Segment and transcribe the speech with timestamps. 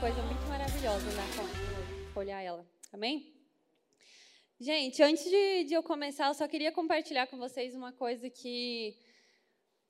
[0.00, 1.04] coisa muito maravilhosa
[1.36, 2.66] com ela, olhar ela.
[2.92, 3.32] Amém?
[4.58, 8.96] Gente, antes de, de eu começar, eu só queria compartilhar com vocês uma coisa que.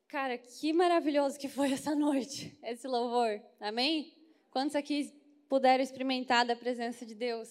[0.09, 3.41] Cara, que maravilhoso que foi essa noite, esse louvor.
[3.61, 4.15] Amém?
[4.51, 5.13] Quantos aqui
[5.49, 7.49] puderam experimentar da presença de Deus?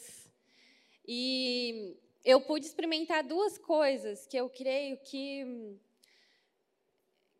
[1.07, 5.77] E eu pude experimentar duas coisas que eu creio que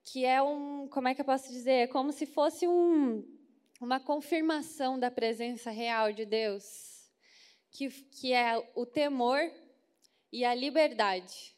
[0.05, 3.23] que é um, como é que eu posso dizer, é como se fosse um,
[3.83, 7.11] uma confirmação da presença real de Deus,
[7.69, 9.51] que, que é o temor
[10.31, 11.53] e a liberdade.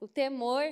[0.00, 0.64] O temor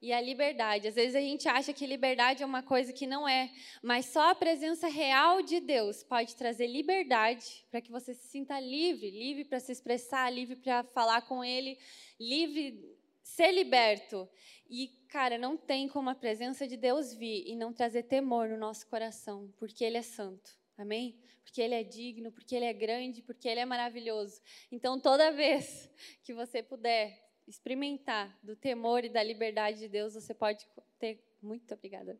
[0.00, 0.88] e a liberdade.
[0.88, 3.50] Às vezes a gente acha que liberdade é uma coisa que não é,
[3.82, 8.60] mas só a presença real de Deus pode trazer liberdade para que você se sinta
[8.60, 11.78] livre, livre para se expressar, livre para falar com Ele,
[12.20, 12.95] livre
[13.26, 14.28] ser liberto.
[14.70, 18.56] E, cara, não tem como a presença de Deus vir e não trazer temor no
[18.56, 20.56] nosso coração, porque Ele é santo.
[20.78, 21.18] Amém?
[21.42, 24.40] Porque Ele é digno, porque Ele é grande, porque Ele é maravilhoso.
[24.70, 25.90] Então, toda vez
[26.22, 30.66] que você puder experimentar do temor e da liberdade de Deus, você pode
[30.98, 31.22] ter.
[31.42, 32.18] Muito obrigada.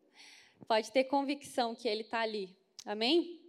[0.67, 2.55] Pode ter convicção que Ele está ali.
[2.85, 3.46] Amém?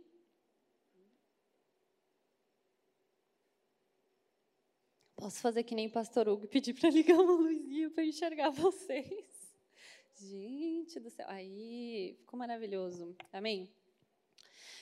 [5.19, 9.27] Posso fazer que nem pastor Hugo e pedir para ligar uma luzinha para enxergar vocês.
[10.17, 11.27] Gente do céu.
[11.29, 13.17] Aí, ficou maravilhoso.
[13.33, 13.69] Amém?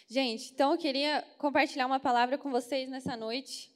[0.06, 3.74] Gente, então eu queria compartilhar uma palavra com vocês nessa noite.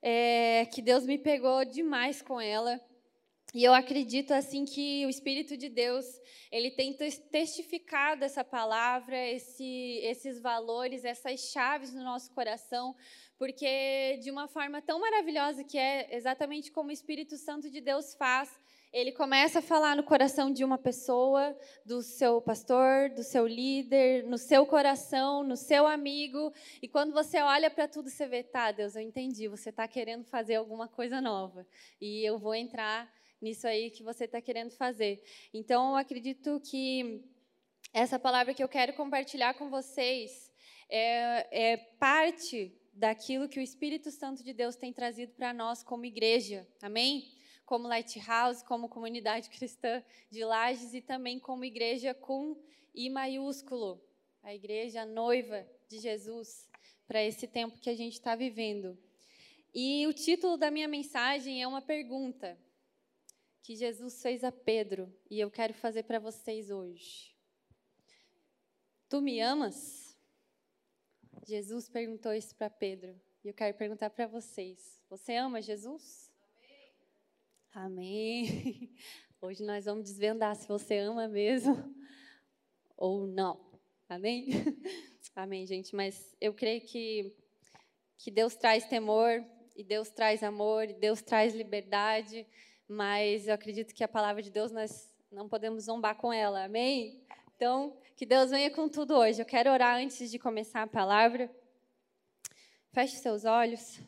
[0.00, 2.80] É, que Deus me pegou demais com ela.
[3.52, 6.06] E eu acredito assim que o Espírito de Deus
[6.52, 6.96] ele tem
[7.32, 12.94] testificado essa palavra, esse, esses valores, essas chaves no nosso coração,
[13.36, 18.14] porque de uma forma tão maravilhosa que é exatamente como o Espírito Santo de Deus
[18.14, 18.56] faz,
[18.92, 24.24] ele começa a falar no coração de uma pessoa, do seu pastor, do seu líder,
[24.24, 28.70] no seu coração, no seu amigo, e quando você olha para tudo, você vê, tá,
[28.72, 31.66] Deus, eu entendi, você está querendo fazer alguma coisa nova,
[32.00, 33.08] e eu vou entrar
[33.40, 35.22] nisso aí que você está querendo fazer.
[35.52, 37.24] Então, eu acredito que
[37.92, 40.52] essa palavra que eu quero compartilhar com vocês
[40.88, 46.04] é, é parte daquilo que o Espírito Santo de Deus tem trazido para nós como
[46.04, 46.66] igreja.
[46.82, 47.32] Amém?
[47.64, 52.56] Como Lighthouse, como comunidade cristã de Lages e também como igreja com
[52.94, 54.00] I maiúsculo,
[54.42, 56.68] a igreja noiva de Jesus
[57.06, 58.98] para esse tempo que a gente está vivendo.
[59.74, 62.58] E o título da minha mensagem é uma pergunta
[63.62, 67.36] que Jesus fez a Pedro e eu quero fazer para vocês hoje.
[69.08, 70.16] Tu me amas?
[71.46, 73.20] Jesus perguntou isso para Pedro.
[73.42, 76.30] E eu quero perguntar para vocês: você ama Jesus?
[77.72, 78.46] Amém.
[78.46, 78.94] Amém.
[79.42, 81.74] Hoje nós vamos desvendar se você ama mesmo
[82.94, 83.58] ou não.
[84.06, 84.48] Amém?
[85.34, 85.96] Amém, gente.
[85.96, 87.34] Mas eu creio que,
[88.18, 89.42] que Deus traz temor,
[89.74, 92.46] e Deus traz amor, e Deus traz liberdade.
[92.92, 96.64] Mas eu acredito que a palavra de Deus nós não podemos zombar com ela.
[96.64, 97.24] Amém?
[97.54, 99.40] Então, que Deus venha com tudo hoje.
[99.40, 101.48] Eu quero orar antes de começar a palavra.
[102.90, 104.00] Feche seus olhos.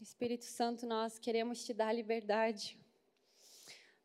[0.00, 2.78] Espírito Santo, nós queremos te dar liberdade.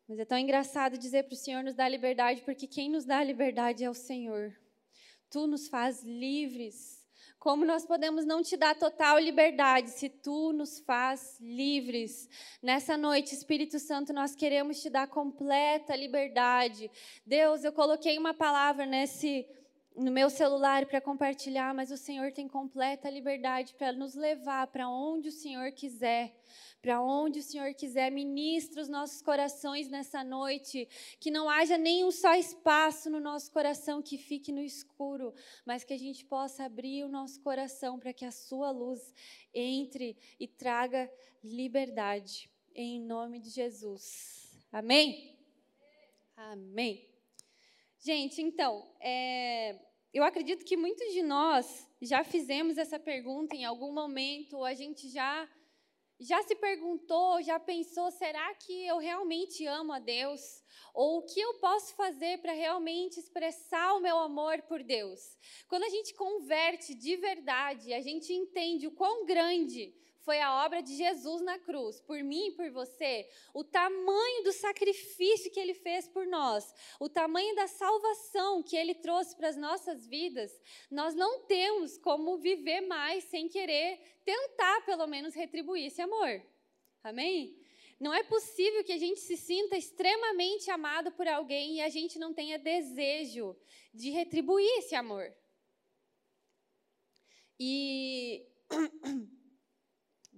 [0.08, 3.22] Mas é tão engraçado dizer para o Senhor nos dar liberdade, porque quem nos dá
[3.22, 4.52] liberdade é o Senhor.
[5.30, 6.99] Tu nos faz livres
[7.40, 12.28] como nós podemos não te dar total liberdade se tu nos faz livres?
[12.62, 16.90] Nessa noite, Espírito Santo, nós queremos te dar completa liberdade.
[17.24, 19.48] Deus, eu coloquei uma palavra nesse
[19.96, 24.88] no meu celular para compartilhar, mas o Senhor tem completa liberdade para nos levar para
[24.88, 26.32] onde o Senhor quiser
[26.80, 32.10] para onde o Senhor quiser, ministra os nossos corações nessa noite, que não haja nenhum
[32.10, 37.04] só espaço no nosso coração que fique no escuro, mas que a gente possa abrir
[37.04, 39.12] o nosso coração para que a sua luz
[39.52, 41.10] entre e traga
[41.44, 44.50] liberdade, em nome de Jesus.
[44.72, 45.38] Amém?
[46.34, 47.06] Amém.
[47.98, 49.78] Gente, então, é,
[50.14, 54.72] eu acredito que muitos de nós já fizemos essa pergunta em algum momento, ou a
[54.72, 55.46] gente já
[56.20, 60.62] já se perguntou, já pensou, será que eu realmente amo a Deus?
[60.92, 65.38] Ou o que eu posso fazer para realmente expressar o meu amor por Deus?
[65.66, 69.94] Quando a gente converte de verdade, a gente entende o quão grande
[70.30, 74.52] foi a obra de Jesus na cruz, por mim e por você, o tamanho do
[74.52, 79.56] sacrifício que ele fez por nós, o tamanho da salvação que ele trouxe para as
[79.56, 80.52] nossas vidas,
[80.88, 86.40] nós não temos como viver mais sem querer tentar, pelo menos, retribuir esse amor.
[87.02, 87.58] Amém?
[87.98, 92.20] não é possível que a gente se sinta extremamente amado por alguém e a gente
[92.20, 93.56] não tenha desejo
[93.92, 95.34] de retribuir esse amor.
[97.58, 98.46] E.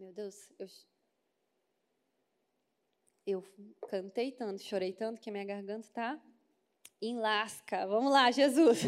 [0.03, 0.67] Meu Deus, eu,
[3.25, 3.45] eu
[3.89, 6.21] cantei tanto, chorei tanto que a minha garganta está
[7.01, 7.87] em lasca.
[7.87, 8.81] Vamos lá, Jesus.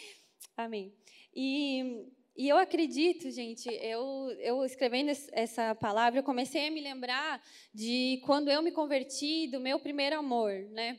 [0.56, 0.90] Amém.
[1.34, 7.40] E e eu acredito, gente, eu, eu escrevendo essa palavra, eu comecei a me lembrar
[7.72, 10.98] de quando eu me converti, do meu primeiro amor, né?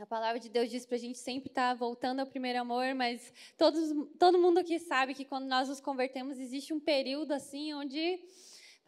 [0.00, 2.92] A palavra de Deus diz para a gente sempre estar tá voltando ao primeiro amor,
[2.94, 3.80] mas todos,
[4.18, 8.18] todo mundo aqui sabe que quando nós nos convertemos, existe um período assim onde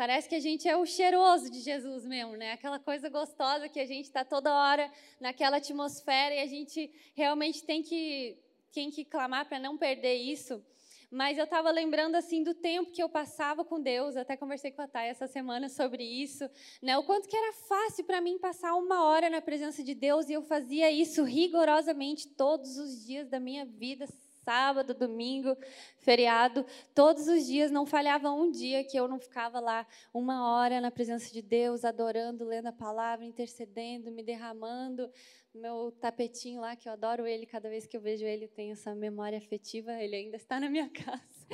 [0.03, 2.51] parece que a gente é o cheiroso de Jesus mesmo, né?
[2.51, 4.91] Aquela coisa gostosa que a gente está toda hora
[5.21, 8.37] naquela atmosfera e a gente realmente tem que,
[8.73, 10.61] tem que clamar para não perder isso.
[11.09, 14.17] Mas eu estava lembrando assim do tempo que eu passava com Deus.
[14.17, 16.51] Eu até conversei com a Thay essa semana sobre isso,
[16.83, 16.99] né?
[16.99, 20.33] O quanto que era fácil para mim passar uma hora na presença de Deus e
[20.33, 24.07] eu fazia isso rigorosamente todos os dias da minha vida,
[24.45, 25.57] sábado, domingo,
[25.99, 30.81] feriado, todos os dias, não falhava um dia que eu não ficava lá uma hora
[30.81, 35.11] na presença de Deus, adorando, lendo a palavra, intercedendo, me derramando.
[35.55, 38.73] Meu tapetinho lá, que eu adoro ele, cada vez que eu vejo ele, eu tenho
[38.73, 41.47] essa memória afetiva, ele ainda está na minha casa.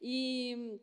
[0.00, 0.78] E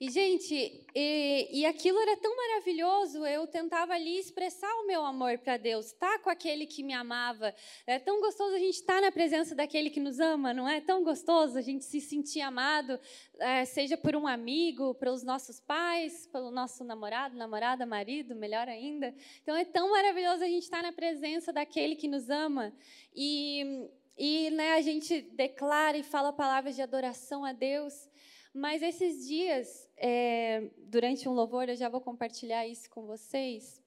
[0.00, 5.36] e, gente, e, e, aquilo era tão maravilhoso, eu tentava ali expressar o meu amor
[5.36, 7.54] para Deus, estar tá com aquele que me amava.
[7.86, 10.80] É tão gostoso a gente estar tá na presença daquele que nos ama, não é?
[10.80, 12.98] Tão gostoso a gente se sentir amado,
[13.38, 19.14] é, seja por um amigo, pelos nossos pais, pelo nosso namorado, namorada, marido, melhor ainda.
[19.42, 22.72] Então é tão maravilhoso a gente estar tá na presença daquele que nos ama.
[23.14, 23.86] E,
[24.16, 28.08] e né, a gente declara e fala palavras de adoração a Deus.
[28.52, 33.80] Mas esses dias, é, durante um louvor, eu já vou compartilhar isso com vocês.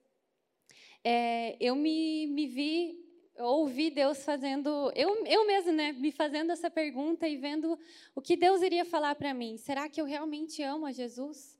[1.03, 2.97] É, eu me, me vi,
[3.37, 7.77] ouvi Deus fazendo, eu, eu mesmo, né, me fazendo essa pergunta e vendo
[8.15, 9.57] o que Deus iria falar para mim.
[9.57, 11.52] Será que eu realmente amo a Jesus?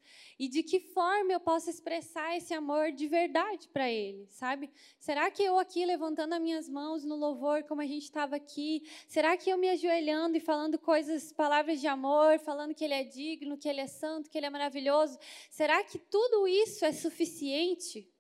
[0.44, 4.70] E de que forma eu posso expressar esse amor de verdade para Ele, sabe?
[5.00, 8.84] Será que eu aqui levantando as minhas mãos no louvor, como a gente estava aqui,
[9.08, 13.06] será que eu me ajoelhando e falando coisas, palavras de amor, falando que Ele é
[13.06, 15.18] digno, que Ele é santo, que Ele é maravilhoso,
[15.50, 18.12] será que tudo isso é suficiente?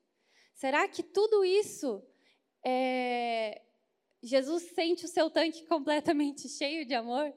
[0.53, 2.01] Será que tudo isso
[2.63, 3.61] é...
[4.21, 7.33] Jesus sente o seu tanque completamente cheio de amor?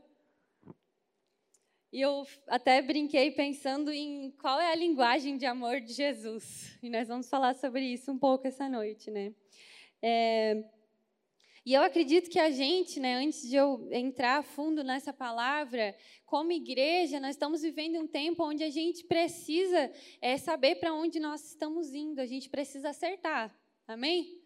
[1.97, 6.79] E eu até brinquei pensando em qual é a linguagem de amor de Jesus.
[6.83, 9.33] E nós vamos falar sobre isso um pouco essa noite, né?
[10.03, 10.63] É,
[11.65, 15.97] e eu acredito que a gente, né, antes de eu entrar a fundo nessa palavra,
[16.27, 19.91] como igreja, nós estamos vivendo um tempo onde a gente precisa
[20.21, 23.59] é, saber para onde nós estamos indo, a gente precisa acertar.
[23.89, 24.39] Amém?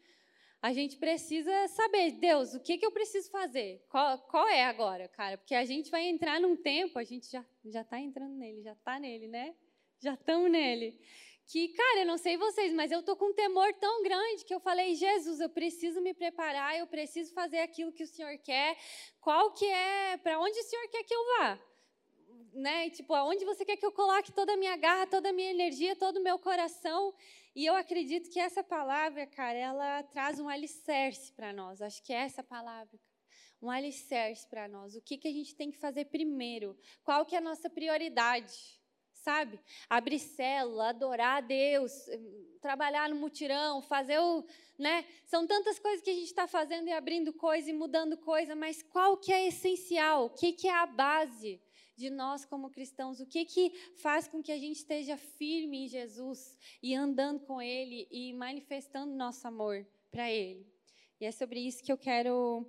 [0.63, 3.83] A gente precisa saber, Deus, o que, que eu preciso fazer?
[3.89, 5.39] Qual, qual é agora, cara?
[5.39, 8.73] Porque a gente vai entrar num tempo, a gente já já está entrando nele, já
[8.73, 9.55] está nele, né?
[9.99, 11.01] Já estamos nele.
[11.47, 14.55] Que, cara, eu não sei vocês, mas eu tô com um temor tão grande que
[14.55, 18.77] eu falei, Jesus, eu preciso me preparar, eu preciso fazer aquilo que o Senhor quer.
[19.21, 21.59] Qual que é, para onde o Senhor quer que eu vá?
[22.53, 22.91] Né?
[22.91, 25.97] Tipo, aonde você quer que eu coloque toda a minha garra, toda a minha energia,
[25.97, 27.15] todo o meu coração?
[27.55, 31.83] E eu acredito que essa palavra, cara, ela traz um alicerce para nós.
[31.83, 32.99] Acho que é essa palavra.
[33.61, 34.95] Um alicerce para nós.
[34.95, 36.79] O que, que a gente tem que fazer primeiro?
[37.03, 38.81] Qual que é a nossa prioridade?
[39.13, 39.61] Sabe?
[39.89, 41.93] Abrir célula, adorar a Deus,
[42.61, 44.47] trabalhar no mutirão, fazer o.
[44.79, 45.05] Né?
[45.27, 48.83] São tantas coisas que a gente está fazendo e abrindo coisa e mudando coisa, mas
[48.83, 50.27] qual que é essencial?
[50.27, 51.61] O que, que é a base?
[52.01, 55.89] De nós como cristãos, o que que faz com que a gente esteja firme em
[55.89, 60.67] Jesus e andando com Ele e manifestando nosso amor para Ele.
[61.21, 62.67] E é sobre isso que eu quero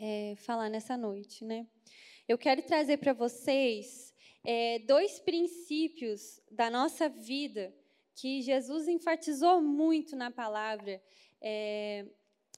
[0.00, 1.68] é, falar nessa noite, né?
[2.26, 4.12] Eu quero trazer para vocês
[4.42, 7.72] é, dois princípios da nossa vida
[8.16, 11.00] que Jesus enfatizou muito na palavra
[11.40, 12.04] é,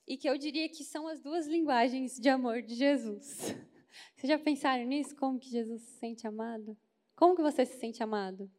[0.06, 3.54] e que eu diria que são as duas linguagens de amor de Jesus.
[4.14, 5.14] Vocês já pensaram nisso?
[5.16, 6.76] Como que Jesus se sente amado?
[7.14, 8.50] Como que você se sente amado?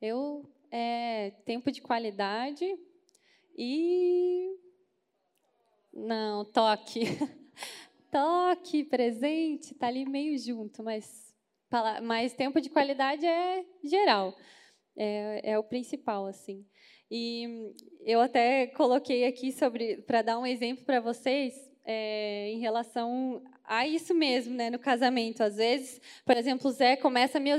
[0.00, 2.64] Eu, é, tempo de qualidade
[3.56, 4.56] e...
[5.92, 7.02] Não, toque.
[8.10, 11.34] toque, presente, tá ali meio junto, mas,
[12.02, 14.36] mas tempo de qualidade é geral.
[14.96, 16.66] É, é o principal, assim.
[17.10, 21.54] E eu até coloquei aqui sobre para dar um exemplo para vocês
[21.84, 25.42] é, em relação há isso mesmo, né, no casamento.
[25.42, 27.50] Às vezes, por exemplo, o Zé começa a me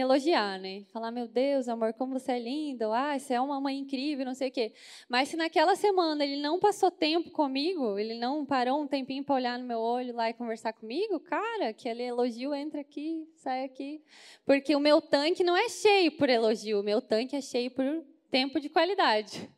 [0.00, 0.84] elogiar, né?
[0.92, 4.34] Falar, meu Deus, amor, como você é linda, ah, você é uma mãe incrível, não
[4.34, 4.72] sei o quê.
[5.08, 9.34] Mas se naquela semana ele não passou tempo comigo, ele não parou um tempinho para
[9.34, 14.02] olhar no meu olho lá e conversar comigo, cara, aquele elogio entra aqui, sai aqui.
[14.44, 17.84] Porque o meu tanque não é cheio por elogio, o meu tanque é cheio por
[18.30, 19.50] tempo de qualidade.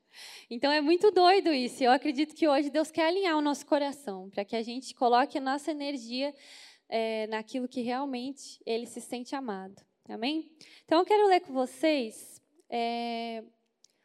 [0.51, 1.83] Então é muito doido isso.
[1.83, 5.39] Eu acredito que hoje Deus quer alinhar o nosso coração para que a gente coloque
[5.39, 6.35] a nossa energia
[6.89, 9.83] é, naquilo que realmente Ele se sente amado.
[10.09, 10.51] Amém?
[10.85, 13.43] Então eu quero ler com vocês é,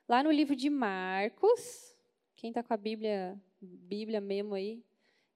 [0.08, 1.96] lá no livro de Marcos.
[2.36, 4.84] Quem está com a Bíblia, Bíblia mesmo aí?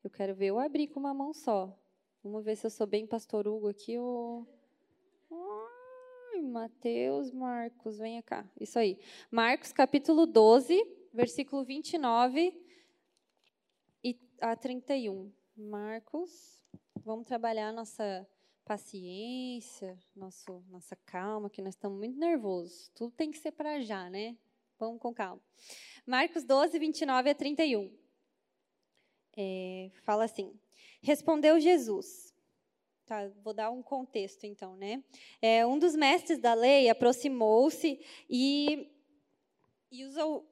[0.04, 1.78] Eu quero ver eu abrir com uma mão só.
[2.24, 4.48] Vamos ver se eu sou bem pastor Hugo aqui ou.
[6.34, 8.44] Ai, Mateus, Marcos, venha cá.
[8.60, 8.98] Isso aí.
[9.30, 12.60] Marcos, capítulo 12, versículo 29
[14.04, 15.32] e a 31.
[15.56, 16.66] Marcos,
[17.06, 18.28] vamos trabalhar nossa
[18.66, 22.90] paciência, nosso, nossa calma, que nós estamos muito nervosos.
[22.96, 24.36] Tudo tem que ser para já, né?
[24.80, 25.42] Vamos com calma.
[26.04, 27.96] Marcos 12, 29 a 31.
[29.38, 30.60] É, fala assim:
[31.00, 32.33] Respondeu Jesus.
[33.06, 35.04] Tá, vou dar um contexto, então, né?
[35.42, 38.88] É, um dos mestres da lei aproximou-se e,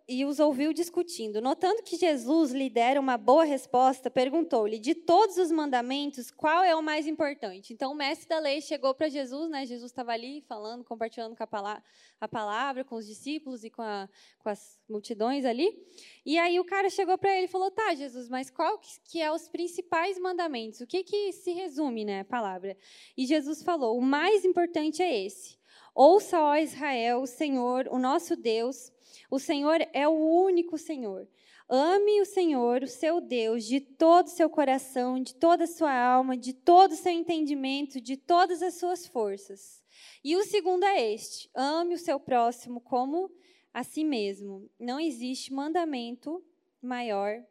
[0.07, 1.41] e, os, ouviu discutindo.
[1.41, 6.75] Notando que Jesus lhe dera uma boa resposta, perguntou-lhe: de todos os mandamentos, qual é
[6.75, 7.74] o mais importante?
[7.74, 9.65] Então, o mestre da lei chegou para Jesus, né?
[9.65, 11.83] Jesus estava ali falando, compartilhando com a palavra,
[12.19, 14.07] a palavra com os discípulos e com, a,
[14.38, 15.75] com as multidões ali.
[16.24, 19.31] E aí o cara chegou para ele e falou: "Tá, Jesus, mas qual que é
[19.31, 20.81] os principais mandamentos?
[20.81, 22.77] O que que se resume, né, a palavra?"
[23.17, 25.60] E Jesus falou: "O mais importante é esse:
[25.93, 28.93] Ouça, ó Israel, o Senhor, o nosso Deus,
[29.30, 31.27] o Senhor é o único Senhor.
[31.70, 35.94] Ame o Senhor, o seu Deus, de todo o seu coração, de toda a sua
[35.94, 39.82] alma, de todo o seu entendimento, de todas as suas forças.
[40.24, 43.32] E o segundo é este: ame o seu próximo como
[43.74, 44.70] a si mesmo.
[44.80, 46.44] Não existe mandamento
[46.82, 47.41] maior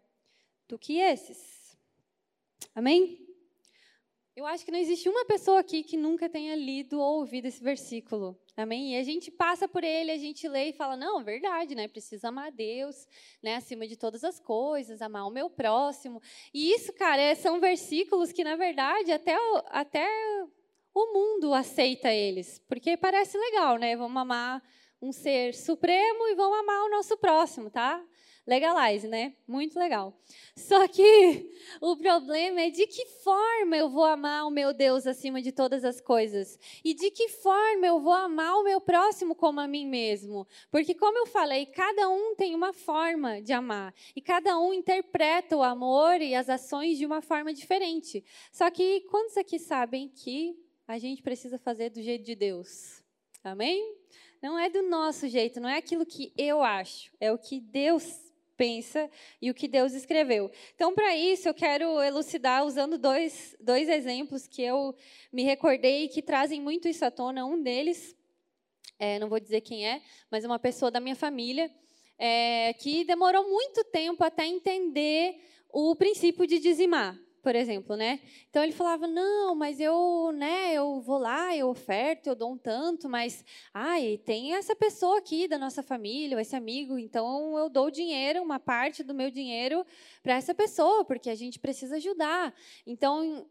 [0.69, 1.76] do que esses.
[2.75, 3.29] Amém?
[4.37, 7.62] Eu acho que não existe uma pessoa aqui que nunca tenha lido ou ouvido esse
[7.62, 8.38] versículo.
[8.56, 8.94] Amém?
[8.94, 11.88] E a gente passa por ele, a gente lê e fala: não, verdade, né?
[11.88, 13.08] Preciso amar a Deus,
[13.42, 13.56] né?
[13.56, 16.22] Acima de todas as coisas, amar o meu próximo.
[16.54, 20.08] E isso, cara, é, são versículos que, na verdade, até, até
[20.94, 22.60] o mundo aceita eles.
[22.68, 23.96] Porque parece legal, né?
[23.96, 24.62] Vamos amar
[25.02, 28.04] um ser supremo e vamos amar o nosso próximo, tá?
[28.47, 29.35] Legalize, né?
[29.47, 30.18] Muito legal.
[30.56, 35.42] Só que o problema é de que forma eu vou amar o meu Deus acima
[35.42, 36.59] de todas as coisas?
[36.82, 40.47] E de que forma eu vou amar o meu próximo como a mim mesmo?
[40.70, 43.94] Porque, como eu falei, cada um tem uma forma de amar.
[44.16, 48.25] E cada um interpreta o amor e as ações de uma forma diferente.
[48.50, 50.56] Só que quantos aqui sabem que
[50.88, 53.02] a gente precisa fazer do jeito de Deus?
[53.44, 53.97] Amém?
[54.42, 58.29] Não é do nosso jeito, não é aquilo que eu acho, é o que Deus
[58.61, 60.50] pensa e o que Deus escreveu.
[60.75, 64.95] Então, para isso, eu quero elucidar usando dois, dois exemplos que eu
[65.33, 67.47] me recordei que trazem muito isso à tona.
[67.47, 68.14] Um deles,
[68.99, 71.71] é, não vou dizer quem é, mas é uma pessoa da minha família,
[72.19, 75.40] é, que demorou muito tempo até entender
[75.71, 78.20] o princípio de dizimar por exemplo, né?
[78.49, 82.59] Então ele falava: "Não, mas eu, né, eu vou lá, eu oferto, eu dou um
[82.59, 87.90] tanto, mas ai, tem essa pessoa aqui da nossa família, esse amigo, então eu dou
[87.90, 89.85] dinheiro, uma parte do meu dinheiro
[90.23, 92.54] para essa pessoa, porque a gente precisa ajudar".
[92.87, 93.47] Então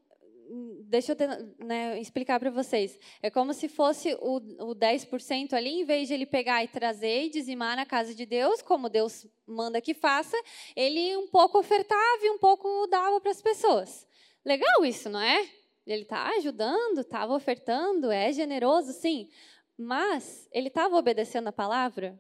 [0.86, 2.98] deixa eu né, explicar para vocês.
[3.22, 7.25] É como se fosse o, o 10% ali, em vez de ele pegar e trazer
[7.25, 10.38] e dizimar na casa de Deus, como Deus manda que faça,
[10.75, 14.08] ele um pouco ofertava e um pouco dava para as pessoas.
[14.44, 15.48] Legal isso, não é?
[15.86, 19.29] Ele está ajudando, estava ofertando, é generoso, sim.
[19.77, 22.20] Mas ele estava obedecendo a palavra?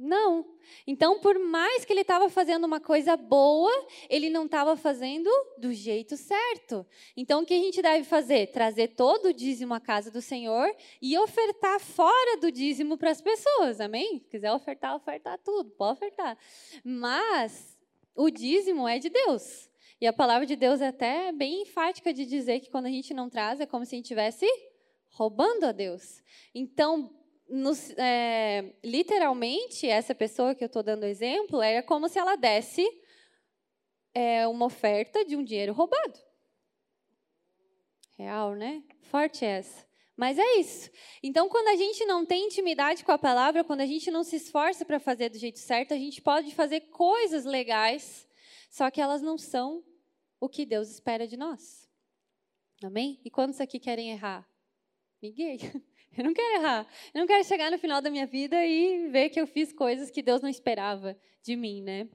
[0.00, 0.46] Não.
[0.86, 3.72] Então, por mais que ele estava fazendo uma coisa boa,
[4.08, 5.28] ele não estava fazendo
[5.58, 6.86] do jeito certo.
[7.16, 8.52] Então, o que a gente deve fazer?
[8.52, 13.20] Trazer todo o dízimo à casa do Senhor e ofertar fora do dízimo para as
[13.20, 13.80] pessoas.
[13.80, 14.20] Amém?
[14.20, 16.38] Se quiser ofertar, ofertar tudo, pode ofertar.
[16.84, 17.76] Mas
[18.14, 19.68] o dízimo é de Deus.
[20.00, 23.12] E a palavra de Deus é até bem enfática de dizer que quando a gente
[23.12, 24.46] não traz, é como se a gente estivesse
[25.08, 26.22] roubando a Deus.
[26.54, 27.17] Então,
[27.48, 32.86] nos, é, literalmente, essa pessoa que eu estou dando exemplo, era como se ela desse
[34.14, 36.18] é, uma oferta de um dinheiro roubado.
[38.16, 38.82] Real, né?
[39.02, 39.86] Forte essa.
[40.16, 40.90] Mas é isso.
[41.22, 44.34] Então, quando a gente não tem intimidade com a palavra, quando a gente não se
[44.34, 48.26] esforça para fazer do jeito certo, a gente pode fazer coisas legais,
[48.68, 49.84] só que elas não são
[50.40, 51.88] o que Deus espera de nós.
[52.82, 53.20] Amém?
[53.24, 54.48] E quantos aqui querem errar?
[55.22, 55.58] Ninguém.
[56.16, 56.86] Eu não quero errar.
[57.14, 60.10] Eu não quero chegar no final da minha vida e ver que eu fiz coisas
[60.10, 62.08] que Deus não esperava de mim, né?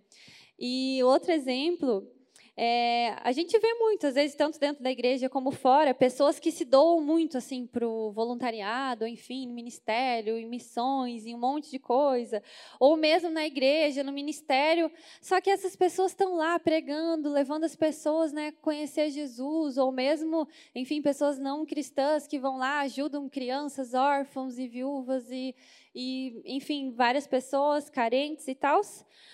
[0.60, 2.08] E outro exemplo
[2.56, 6.52] é, a gente vê muito, às vezes, tanto dentro da igreja como fora, pessoas que
[6.52, 11.72] se doam muito assim para o voluntariado, enfim, no ministério, em missões, em um monte
[11.72, 12.44] de coisa,
[12.80, 14.92] ou mesmo na igreja, no ministério.
[15.20, 19.92] Só que essas pessoas estão lá pregando, levando as pessoas né, a conhecer Jesus, ou
[19.92, 25.56] mesmo, enfim, pessoas não cristãs que vão lá, ajudam crianças, órfãos e viúvas e,
[25.96, 28.80] e enfim, várias pessoas carentes e tal.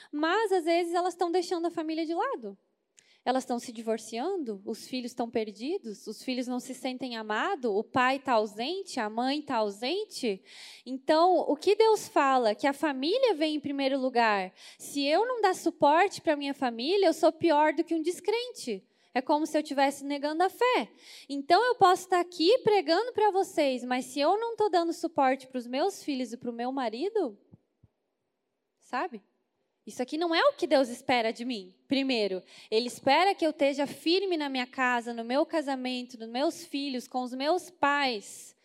[0.10, 2.58] Mas às vezes elas estão deixando a família de lado
[3.30, 7.84] elas estão se divorciando, os filhos estão perdidos, os filhos não se sentem amados, o
[7.84, 10.42] pai está ausente, a mãe está ausente.
[10.84, 12.56] Então, o que Deus fala?
[12.56, 14.52] Que a família vem em primeiro lugar.
[14.80, 18.84] Se eu não dar suporte para minha família, eu sou pior do que um descrente.
[19.14, 20.92] É como se eu estivesse negando a fé.
[21.30, 25.46] Então, eu posso estar aqui pregando para vocês, mas se eu não estou dando suporte
[25.46, 27.38] para os meus filhos e para o meu marido,
[28.80, 29.22] sabe?
[29.89, 31.74] Isso aqui não é o que Deus espera de mim.
[31.88, 36.63] Primeiro, Ele espera que eu esteja firme na minha casa, no meu casamento, nos meus
[36.63, 38.55] filhos, com os meus pais.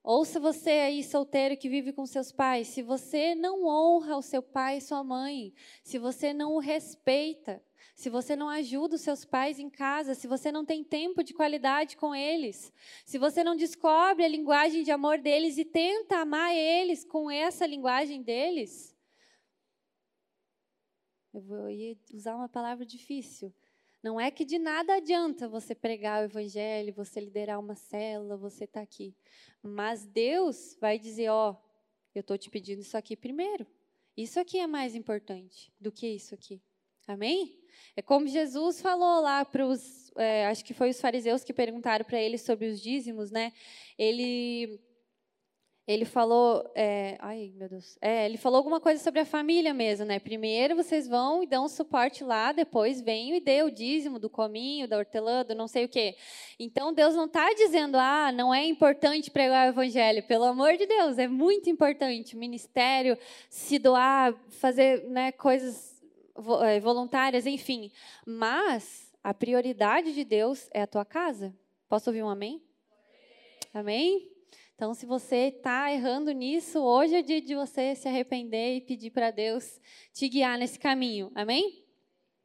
[0.00, 4.40] Ouça você aí, solteiro que vive com seus pais, se você não honra o seu
[4.40, 5.52] pai e sua mãe,
[5.82, 7.60] se você não o respeita,
[7.92, 11.34] se você não ajuda os seus pais em casa, se você não tem tempo de
[11.34, 12.72] qualidade com eles,
[13.04, 17.66] se você não descobre a linguagem de amor deles e tenta amar eles com essa
[17.66, 18.91] linguagem deles,
[21.32, 21.66] eu vou
[22.12, 23.52] usar uma palavra difícil.
[24.02, 28.64] Não é que de nada adianta você pregar o evangelho, você liderar uma célula, você
[28.64, 29.14] estar tá aqui.
[29.62, 31.56] Mas Deus vai dizer: Ó, oh,
[32.14, 33.66] eu estou te pedindo isso aqui primeiro.
[34.16, 36.60] Isso aqui é mais importante do que isso aqui.
[37.06, 37.58] Amém?
[37.96, 42.04] É como Jesus falou lá para os, é, acho que foi os fariseus que perguntaram
[42.04, 43.52] para ele sobre os dízimos, né?
[43.98, 44.80] Ele
[45.86, 50.06] ele falou, é, ai meu Deus, é, ele falou alguma coisa sobre a família mesmo,
[50.06, 50.20] né?
[50.20, 54.86] Primeiro vocês vão e dão suporte lá, depois venham e dê o dízimo do cominho,
[54.86, 56.16] da hortelã, do não sei o quê.
[56.56, 60.22] Então Deus não está dizendo, ah, não é importante pregar o evangelho.
[60.22, 62.36] Pelo amor de Deus, é muito importante.
[62.36, 63.18] O ministério,
[63.50, 66.00] se doar, fazer né, coisas
[66.64, 67.90] é, voluntárias, enfim.
[68.24, 71.52] Mas a prioridade de Deus é a tua casa.
[71.88, 72.62] Posso ouvir um amém?
[73.74, 74.31] Amém?
[74.82, 79.12] Então, se você está errando nisso, hoje é dia de você se arrepender e pedir
[79.12, 79.80] para Deus
[80.12, 81.30] te guiar nesse caminho.
[81.36, 81.86] Amém?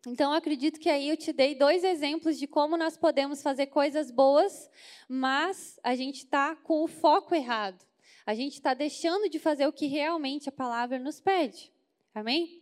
[0.06, 3.66] Então, eu acredito que aí eu te dei dois exemplos de como nós podemos fazer
[3.66, 4.70] coisas boas,
[5.10, 7.84] mas a gente está com o foco errado.
[8.24, 11.74] A gente está deixando de fazer o que realmente a palavra nos pede.
[12.14, 12.62] Amém?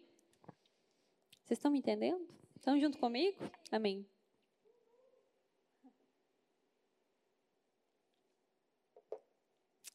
[1.43, 2.25] Vocês estão me entendendo?
[2.55, 3.43] Estão junto comigo?
[3.69, 4.07] Amém.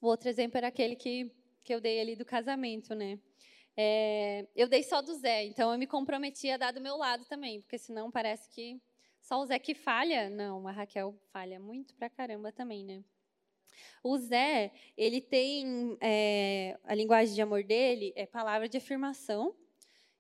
[0.01, 1.31] O outro exemplo era aquele que,
[1.63, 3.19] que eu dei ali do casamento, né?
[3.77, 7.25] É, eu dei só do Zé, então eu me comprometi a dar do meu lado
[7.27, 8.81] também, porque senão parece que
[9.21, 10.31] só o Zé que falha.
[10.31, 13.05] Não, a Raquel falha muito pra caramba também, né?
[14.03, 19.55] O Zé, ele tem é, a linguagem de amor dele é palavra de afirmação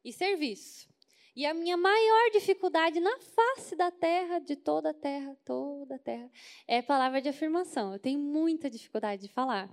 [0.04, 0.88] e serviço.
[1.34, 5.98] E a minha maior dificuldade na face da terra, de toda a terra, toda a
[5.98, 6.30] terra,
[6.66, 7.92] é palavra de afirmação.
[7.92, 9.70] Eu tenho muita dificuldade de falar.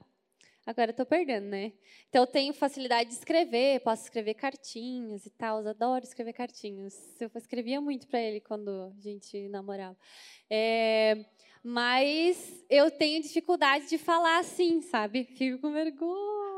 [0.68, 1.72] Agora eu estou perdendo, né?
[2.10, 5.62] Então eu tenho facilidade de escrever, posso escrever cartinhas e tal.
[5.62, 6.94] Eu adoro escrever cartinhas.
[7.22, 9.98] Eu escrevia muito para ele quando a gente namorava.
[10.50, 11.26] É,
[11.64, 15.24] mas eu tenho dificuldade de falar assim, sabe?
[15.24, 16.57] Fico com vergonha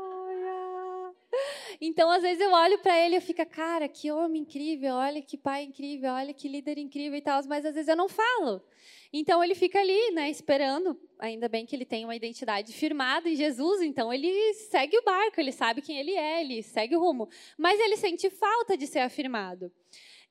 [1.80, 5.38] então, às vezes, eu olho para ele e fico, cara, que homem incrível, olha que
[5.38, 8.62] pai incrível, olha que líder incrível e tal, mas às vezes eu não falo.
[9.10, 11.00] Então, ele fica ali, né, esperando.
[11.18, 15.40] Ainda bem que ele tem uma identidade firmada em Jesus, então ele segue o barco,
[15.40, 17.28] ele sabe quem ele é, ele segue o rumo.
[17.56, 19.72] Mas ele sente falta de ser afirmado.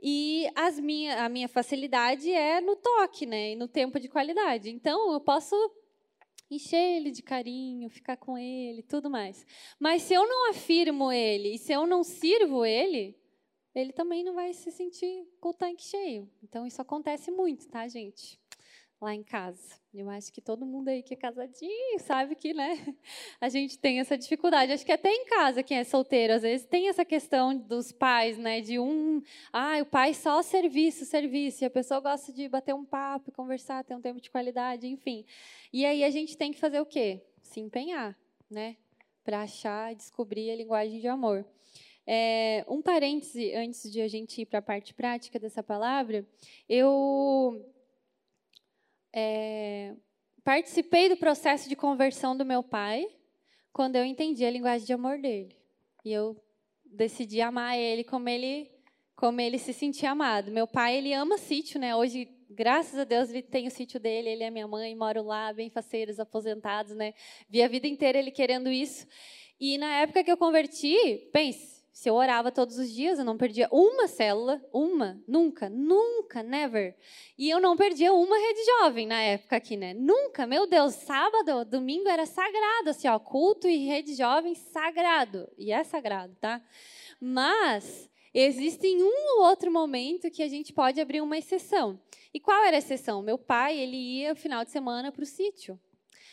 [0.02, 0.48] E
[0.82, 3.52] minha, a minha facilidade é no toque, né?
[3.52, 4.70] E no tempo de qualidade.
[4.70, 5.56] Então, eu posso
[6.50, 9.46] encher ele de carinho, ficar com ele, tudo mais.
[9.80, 13.16] Mas se eu não afirmo ele e se eu não sirvo ele,
[13.76, 16.30] ele também não vai se sentir com o tanque cheio.
[16.44, 18.39] Então isso acontece muito, tá, gente?
[19.02, 19.80] Lá em casa.
[19.94, 22.96] Eu acho que todo mundo aí que é casadinho sabe que, né,
[23.40, 24.74] a gente tem essa dificuldade.
[24.74, 28.38] Acho que até em casa, quem é solteiro, às vezes tem essa questão dos pais,
[28.38, 29.22] né, de um,
[29.54, 33.86] ah, o pai só serviço, serviço, e a pessoa gosta de bater um papo, conversar,
[33.86, 35.26] ter um tempo de qualidade, enfim.
[35.72, 37.22] E aí a gente tem que fazer o quê?
[37.42, 38.18] Se empenhar,
[38.52, 38.76] né?
[39.24, 41.46] Para achar, descobrir a linguagem de amor.
[42.06, 46.28] É, um parêntese antes de a gente ir para a parte prática dessa palavra,
[46.68, 47.64] eu
[49.14, 49.96] é,
[50.44, 53.08] participei do processo de conversão do meu pai
[53.72, 55.56] quando eu entendi a linguagem de amor dele.
[56.04, 56.36] E eu
[56.86, 58.70] decidi amar ele como ele
[59.16, 60.50] como ele se sentia amado.
[60.50, 61.94] Meu pai, ele ama sítio, né?
[61.94, 65.52] Hoje, graças a Deus, ele tem o sítio dele, ele é minha mãe, moro lá,
[65.52, 67.14] bem faceiros, aposentados, né?
[67.50, 69.06] Vi a vida inteira ele querendo isso.
[69.60, 70.96] E na época que eu converti,
[71.34, 76.42] pense, se eu orava todos os dias, eu não perdia uma célula, uma, nunca, nunca,
[76.42, 76.96] never.
[77.38, 79.94] E eu não perdia uma rede jovem na época aqui, né?
[79.94, 85.52] Nunca, meu Deus, sábado, domingo era sagrado, assim, ó, culto e rede jovem sagrado.
[85.58, 86.62] E é sagrado, tá?
[87.20, 92.00] Mas existe um ou outro momento que a gente pode abrir uma exceção.
[92.34, 93.22] E qual era a exceção?
[93.22, 95.78] Meu pai, ele ia no final de semana para o sítio.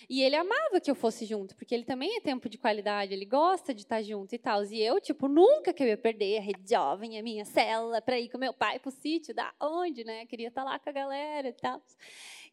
[0.08, 3.24] E ele amava que eu fosse junto, porque ele também é tempo de qualidade, ele
[3.24, 4.64] gosta de estar junto e tal.
[4.64, 8.18] E eu, tipo, nunca que eu ia perder a rede jovem, a minha célula, para
[8.18, 10.26] ir com meu pai para o sítio, da onde, né?
[10.26, 11.82] Queria estar lá com a galera e tal.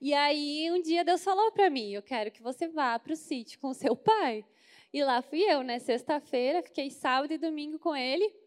[0.02, 3.16] E aí, um dia Deus falou para mim: Eu quero que você vá para o
[3.16, 4.46] sítio com seu pai.
[4.94, 5.80] E lá fui eu, né?
[5.80, 8.43] Sexta-feira, fiquei sábado e domingo com ele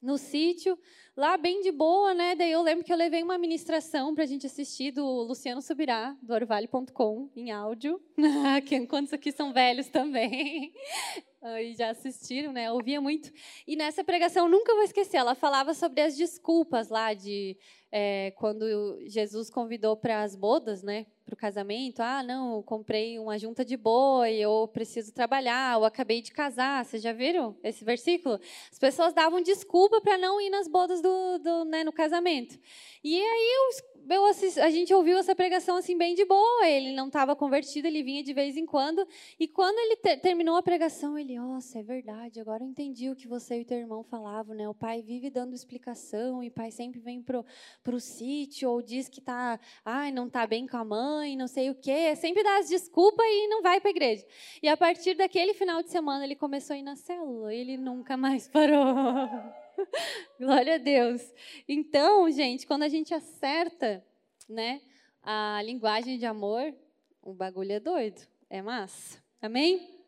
[0.00, 0.78] no sítio,
[1.16, 2.34] lá bem de boa, né?
[2.34, 6.16] Daí eu lembro que eu levei uma ministração para a gente assistir do Luciano Subirá,
[6.22, 8.00] do orvale.com, em áudio.
[8.88, 10.72] Quantos aqui são velhos também?
[11.62, 12.70] E já assistiram, né?
[12.70, 13.32] Ouvia muito.
[13.66, 17.56] E nessa pregação, nunca vou esquecer, ela falava sobre as desculpas lá de
[17.92, 21.06] é, quando Jesus convidou para as bodas, né?
[21.30, 26.20] para o casamento, ah, não, comprei uma junta de boi, eu preciso trabalhar, ou acabei
[26.20, 26.84] de casar.
[26.84, 28.40] Vocês já viram esse versículo?
[28.70, 32.58] As pessoas davam desculpa para não ir nas bodas do, do né, no casamento.
[33.04, 36.68] E aí eu, eu assisti, a gente ouviu essa pregação assim bem de boa.
[36.68, 39.06] Ele não estava convertido, ele vinha de vez em quando.
[39.38, 42.40] E quando ele ter, terminou a pregação, ele, nossa, é verdade.
[42.40, 44.68] Agora eu entendi o que você e teu irmão falavam, né?
[44.68, 47.44] O pai vive dando explicação e o pai sempre vem pro
[47.82, 51.70] pro sítio ou diz que tá, ai, não tá bem com a mãe, não sei
[51.70, 52.14] o quê.
[52.16, 54.24] Sempre dá as desculpas e não vai para igreja.
[54.62, 57.54] E a partir daquele final de semana ele começou a ir na célula.
[57.54, 59.59] Ele nunca mais parou.
[60.38, 61.22] Glória a Deus.
[61.68, 64.04] Então, gente, quando a gente acerta,
[64.48, 64.80] né,
[65.22, 66.74] a linguagem de amor,
[67.22, 69.22] o bagulho é doido, é massa.
[69.40, 70.00] Amém?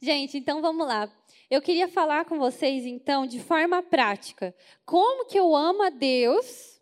[0.00, 1.10] Gente, então vamos lá.
[1.50, 6.80] Eu queria falar com vocês então de forma prática, como que eu amo a Deus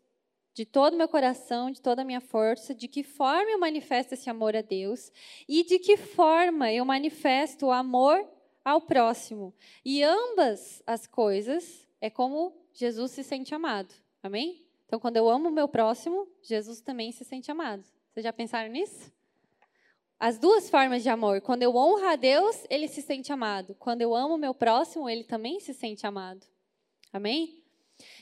[0.53, 4.15] de todo o meu coração, de toda a minha força, de que forma eu manifesto
[4.15, 5.13] esse amor a Deus
[5.49, 8.29] e de que forma eu manifesto o amor
[8.65, 9.55] ao próximo.
[9.85, 13.93] E ambas as coisas é como Jesus se sente amado.
[14.23, 14.65] Amém?
[14.87, 17.85] Então, quando eu amo o meu próximo, Jesus também se sente amado.
[18.11, 19.13] Vocês já pensaram nisso?
[20.19, 21.41] As duas formas de amor.
[21.41, 23.75] Quando eu honro a Deus, ele se sente amado.
[23.75, 26.47] Quando eu amo o meu próximo, ele também se sente amado.
[27.13, 27.63] Amém?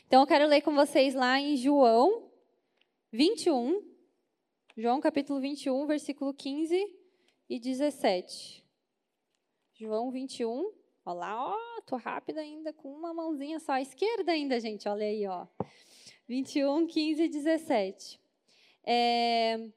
[0.06, 2.30] Então, eu quero ler com vocês lá em João
[3.12, 3.82] 21.
[4.76, 6.84] João capítulo 21, versículo 15
[7.48, 8.62] e 17.
[9.72, 10.70] João 21.
[11.04, 13.72] Olha lá, ó, tô rápida ainda, com uma mãozinha só.
[13.72, 15.46] À esquerda ainda, gente, olha aí, ó.
[16.28, 18.20] 21, 15 e 17.
[18.84, 19.68] É...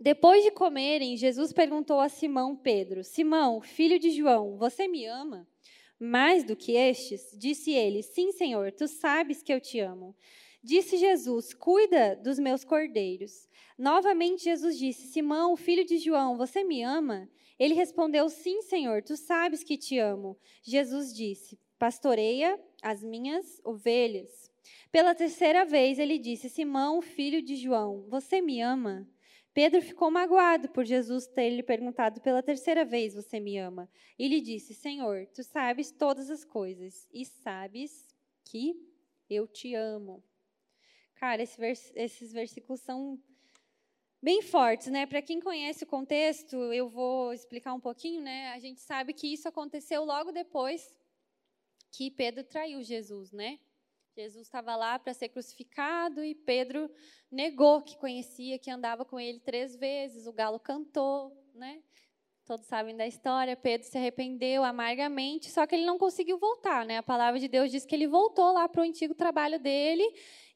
[0.00, 5.48] Depois de comerem, Jesus perguntou a Simão Pedro: Simão, filho de João, você me ama?
[5.98, 7.30] Mais do que estes?
[7.36, 10.14] Disse ele: Sim, Senhor, tu sabes que eu te amo.
[10.62, 13.48] Disse Jesus: Cuida dos meus cordeiros.
[13.76, 17.28] Novamente Jesus disse: Simão, filho de João, você me ama?
[17.58, 20.38] Ele respondeu: Sim, Senhor, tu sabes que te amo.
[20.62, 24.50] Jesus disse: Pastoreia as minhas ovelhas.
[24.90, 29.08] Pela terceira vez ele disse: Simão, filho de João, você me ama?
[29.52, 33.90] Pedro ficou magoado por Jesus ter lhe perguntado pela terceira vez: Você me ama?
[34.18, 38.06] E lhe disse: Senhor, tu sabes todas as coisas e sabes
[38.44, 38.74] que
[39.28, 40.22] eu te amo.
[41.16, 43.20] Cara, esse vers esses versículos são
[44.22, 45.06] bem fortes, né?
[45.06, 48.50] Para quem conhece o contexto, eu vou explicar um pouquinho, né?
[48.52, 50.94] A gente sabe que isso aconteceu logo depois
[51.90, 53.58] que Pedro traiu Jesus, né?
[54.16, 56.90] Jesus estava lá para ser crucificado e Pedro
[57.30, 60.26] negou que conhecia, que andava com ele três vezes.
[60.26, 61.80] O galo cantou, né?
[62.44, 63.56] Todos sabem da história.
[63.56, 66.96] Pedro se arrependeu amargamente, só que ele não conseguiu voltar, né?
[66.96, 70.02] A palavra de Deus diz que ele voltou lá para o antigo trabalho dele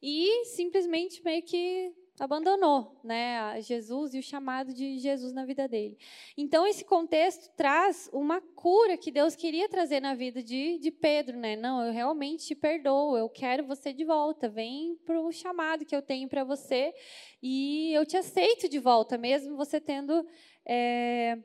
[0.01, 5.97] e simplesmente meio que abandonou né, Jesus e o chamado de Jesus na vida dele.
[6.37, 11.37] Então, esse contexto traz uma cura que Deus queria trazer na vida de, de Pedro.
[11.37, 11.55] Né?
[11.55, 15.95] Não, eu realmente te perdoo, eu quero você de volta, vem para o chamado que
[15.95, 16.93] eu tenho para você
[17.41, 20.25] e eu te aceito de volta, mesmo você tendo
[20.65, 21.37] é,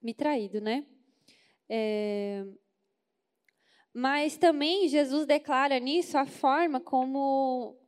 [0.00, 0.60] me traído.
[0.60, 0.86] Né?
[1.68, 2.44] É,
[3.92, 7.81] mas também Jesus declara nisso a forma como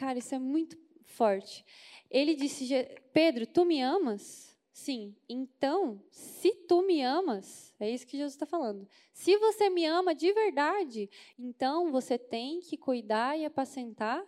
[0.00, 1.62] Cara, isso é muito forte.
[2.10, 2.66] Ele disse:
[3.12, 4.58] Pedro, tu me amas?
[4.72, 5.14] Sim.
[5.28, 8.88] Então, se tu me amas, é isso que Jesus está falando.
[9.12, 14.24] Se você me ama de verdade, então você tem que cuidar e apacentar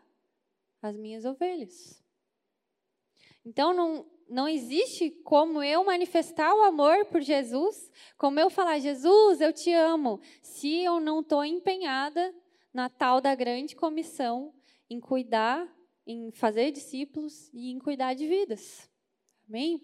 [0.83, 2.05] as minhas ovelhas.
[3.43, 9.41] Então, não, não existe como eu manifestar o amor por Jesus, como eu falar, Jesus,
[9.41, 12.35] eu te amo, se eu não estou empenhada
[12.75, 14.53] na tal da grande comissão
[14.93, 15.67] em cuidar,
[16.07, 18.91] em fazer discípulos e em cuidar de vidas.
[19.49, 19.81] Amém?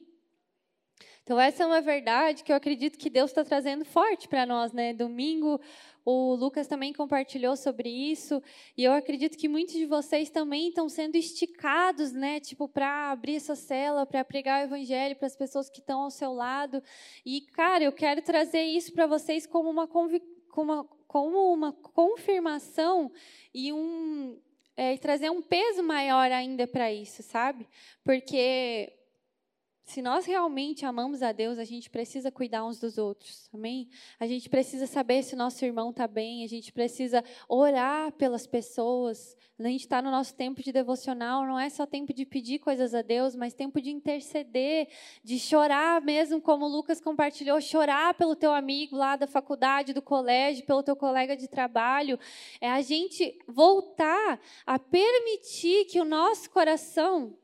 [1.22, 4.72] Então, essa é uma verdade que eu acredito que Deus está trazendo forte para nós,
[4.72, 4.94] né?
[4.94, 5.60] Domingo,
[6.02, 8.42] o Lucas também compartilhou sobre isso,
[8.74, 12.40] e eu acredito que muitos de vocês também estão sendo esticados, né?
[12.40, 16.10] Tipo, para abrir essa cela, para pregar o evangelho para as pessoas que estão ao
[16.10, 16.82] seu lado.
[17.26, 20.08] E, cara, eu quero trazer isso para vocês como uma, como
[20.56, 23.12] uma, como uma confirmação
[23.52, 24.40] e um.
[24.80, 27.66] É, trazer um peso maior ainda para isso, sabe?
[28.04, 28.92] Porque
[29.88, 33.88] se nós realmente amamos a Deus, a gente precisa cuidar uns dos outros, amém?
[34.20, 39.34] A gente precisa saber se nosso irmão está bem, a gente precisa orar pelas pessoas.
[39.58, 42.94] A gente está no nosso tempo de devocional, não é só tempo de pedir coisas
[42.94, 44.88] a Deus, mas tempo de interceder,
[45.24, 50.02] de chorar mesmo, como o Lucas compartilhou, chorar pelo teu amigo lá da faculdade, do
[50.02, 52.18] colégio, pelo teu colega de trabalho.
[52.60, 57.34] É a gente voltar a permitir que o nosso coração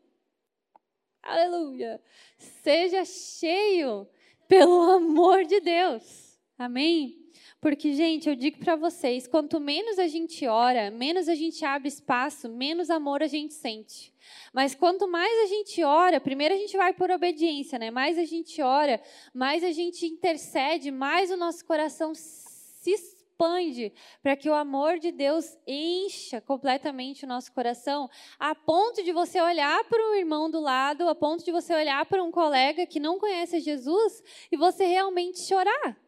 [1.24, 2.00] aleluia,
[2.38, 4.08] seja cheio
[4.48, 6.38] pelo amor de Deus.
[6.58, 7.24] Amém?
[7.60, 11.88] Porque, gente, eu digo para vocês: quanto menos a gente ora, menos a gente abre
[11.88, 14.12] espaço, menos amor a gente sente.
[14.52, 17.90] Mas quanto mais a gente ora, primeiro a gente vai por obediência, né?
[17.90, 19.00] Mais a gente ora,
[19.32, 23.92] mais a gente intercede, mais o nosso coração se expande
[24.22, 29.40] para que o amor de Deus encha completamente o nosso coração, a ponto de você
[29.40, 33.00] olhar para um irmão do lado, a ponto de você olhar para um colega que
[33.00, 36.03] não conhece Jesus e você realmente chorar.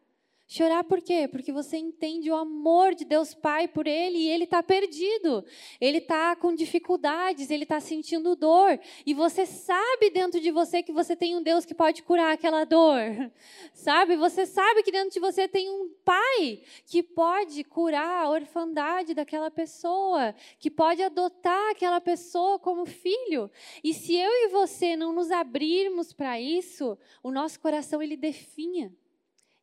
[0.48, 1.26] Chorar por quê?
[1.26, 5.44] Porque você entende o amor de Deus Pai por ele e ele está perdido.
[5.80, 8.78] Ele está com dificuldades, ele está sentindo dor.
[9.04, 12.62] E você sabe dentro de você que você tem um Deus que pode curar aquela
[12.62, 13.00] dor.
[13.74, 14.16] Sabe?
[14.16, 19.50] Você sabe que dentro de você tem um Pai que pode curar a orfandade daquela
[19.50, 23.50] pessoa, que pode adotar aquela pessoa como filho.
[23.82, 28.94] E se eu e você não nos abrirmos para isso, o nosso coração ele definha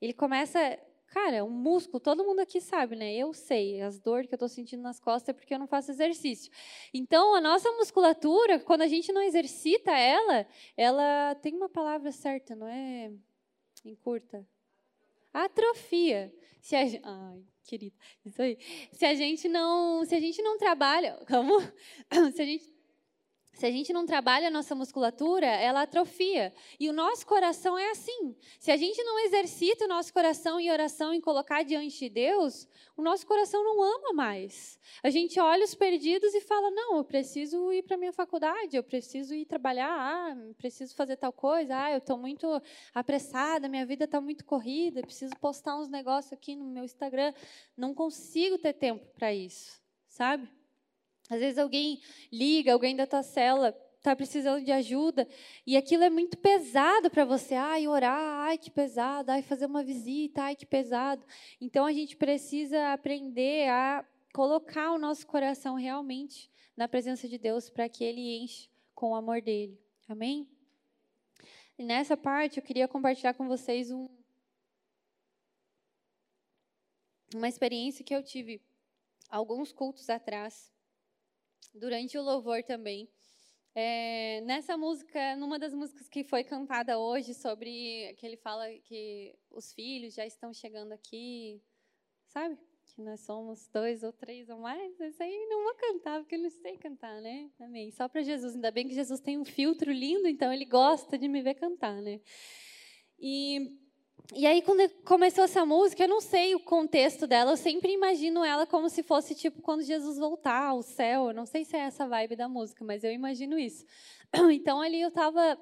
[0.04, 0.60] ele começa.
[1.08, 3.14] Cara, um músculo, todo mundo aqui sabe, né?
[3.14, 5.92] Eu sei, as dores que eu estou sentindo nas costas é porque eu não faço
[5.92, 6.52] exercício.
[6.92, 12.56] Então, a nossa musculatura, quando a gente não exercita ela, ela tem uma palavra certa,
[12.56, 13.12] não é?
[13.86, 14.46] Encurta.
[15.32, 16.34] Atrofia.
[16.60, 18.58] Se a, ai, querida, isso aí.
[18.92, 21.62] Se a gente não, se a gente não trabalha, como?
[22.34, 22.73] Se a gente
[23.54, 26.52] se a gente não trabalha a nossa musculatura, ela atrofia.
[26.80, 28.36] E o nosso coração é assim.
[28.60, 32.68] Se a gente não exercita o nosso coração em oração, em colocar diante de Deus,
[32.98, 34.80] o nosso coração não ama mais.
[35.04, 38.76] A gente olha os perdidos e fala: não, eu preciso ir para a minha faculdade,
[38.76, 42.48] eu preciso ir trabalhar, ah, preciso fazer tal coisa, ah, eu estou muito
[42.92, 47.32] apressada, minha vida está muito corrida, preciso postar uns negócios aqui no meu Instagram.
[47.78, 50.50] Não consigo ter tempo para isso, sabe?
[51.30, 55.26] Às vezes alguém liga, alguém da tua cela está precisando de ajuda
[55.66, 57.56] e aquilo é muito pesado para você.
[57.56, 59.32] Ai, orar, ai, que pesado.
[59.32, 61.26] Ai, fazer uma visita, ai, que pesado.
[61.62, 67.70] Então a gente precisa aprender a colocar o nosso coração realmente na presença de Deus
[67.70, 69.80] para que Ele enche com o amor dele.
[70.08, 70.50] Amém?
[71.78, 74.10] E nessa parte eu queria compartilhar com vocês um,
[77.34, 78.62] uma experiência que eu tive
[79.30, 80.73] alguns cultos atrás
[81.74, 83.10] durante o louvor também.
[83.76, 89.36] É, nessa música, numa das músicas que foi cantada hoje, sobre que ele fala que
[89.50, 91.60] os filhos já estão chegando aqui,
[92.28, 92.56] sabe?
[92.86, 95.00] Que nós somos dois ou três ou mais.
[95.00, 97.50] Isso aí não vou cantar, porque eu não sei cantar, né?
[97.60, 97.90] Amém.
[97.92, 98.54] Só para Jesus.
[98.54, 102.00] Ainda bem que Jesus tem um filtro lindo, então ele gosta de me ver cantar,
[102.00, 102.22] né?
[103.18, 103.83] E
[104.32, 108.44] e aí, quando começou essa música, eu não sei o contexto dela, eu sempre imagino
[108.44, 111.28] ela como se fosse tipo quando Jesus voltar ao céu.
[111.28, 113.86] Eu não sei se é essa vibe da música, mas eu imagino isso.
[114.52, 115.60] Então, ali eu estava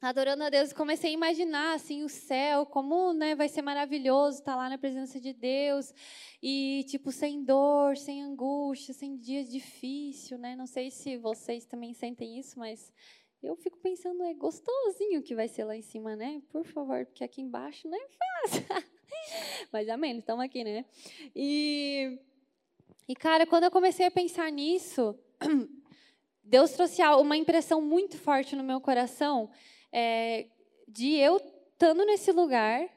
[0.00, 4.38] adorando a Deus e comecei a imaginar assim o céu, como né, vai ser maravilhoso
[4.38, 5.94] estar lá na presença de Deus
[6.42, 10.56] e tipo sem dor, sem angústia, sem dias difícil, né?
[10.56, 12.92] Não sei se vocês também sentem isso, mas
[13.42, 16.40] eu fico pensando, é gostosinho que vai ser lá em cima, né?
[16.50, 18.64] Por favor, porque aqui embaixo não é fácil.
[19.72, 20.84] Mas amém, estamos aqui, né?
[21.34, 22.18] E,
[23.08, 25.18] e, cara, quando eu comecei a pensar nisso,
[26.44, 29.50] Deus trouxe uma impressão muito forte no meu coração
[29.92, 30.46] é,
[30.86, 31.36] de eu
[31.72, 32.88] estando nesse lugar.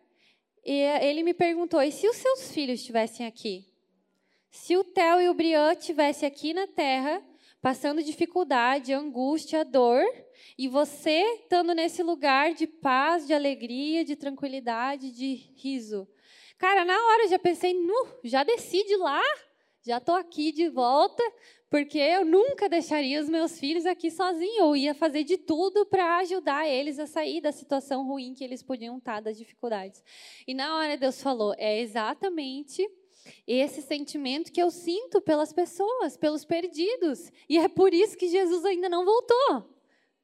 [0.64, 3.66] E ele me perguntou: e se os seus filhos estivessem aqui?
[4.52, 7.22] Se o Theo e o Brian estivessem aqui na terra,
[7.66, 10.06] passando dificuldade, angústia, dor,
[10.56, 16.08] e você estando nesse lugar de paz, de alegria, de tranquilidade, de riso.
[16.60, 19.24] Cara, na hora eu já pensei, nu, já desci de lá,
[19.84, 21.24] já estou aqui de volta,
[21.68, 24.60] porque eu nunca deixaria os meus filhos aqui sozinhos.
[24.60, 28.62] Eu ia fazer de tudo para ajudar eles a sair da situação ruim que eles
[28.62, 30.04] podiam estar, das dificuldades.
[30.46, 32.88] E na hora Deus falou, é exatamente
[33.48, 37.32] esse sentimento que eu sinto pelas pessoas, pelos perdidos.
[37.50, 39.76] E é por isso que Jesus ainda não voltou.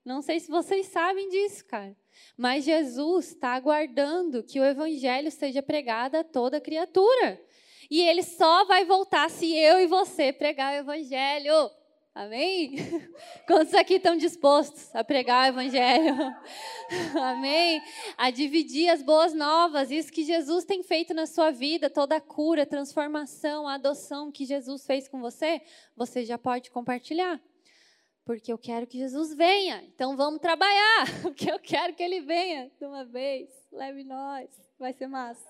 [0.04, 1.96] Não sei se vocês sabem disso, cara.
[2.38, 7.42] Mas Jesus está aguardando que o evangelho seja pregado a toda criatura.
[7.90, 11.70] E ele só vai voltar se eu e você pregar o evangelho.
[12.14, 12.76] Amém?
[13.48, 16.14] Quantos aqui estão dispostos a pregar o Evangelho?
[17.24, 17.82] Amém?
[18.18, 22.22] A dividir as boas novas, isso que Jesus tem feito na sua vida, toda a
[22.22, 25.62] cura, transformação, a adoção que Jesus fez com você,
[25.96, 27.42] você já pode compartilhar.
[28.26, 32.70] Porque eu quero que Jesus venha, então vamos trabalhar, porque eu quero que ele venha
[32.78, 33.50] de uma vez.
[33.72, 35.48] Leve nós, vai ser massa.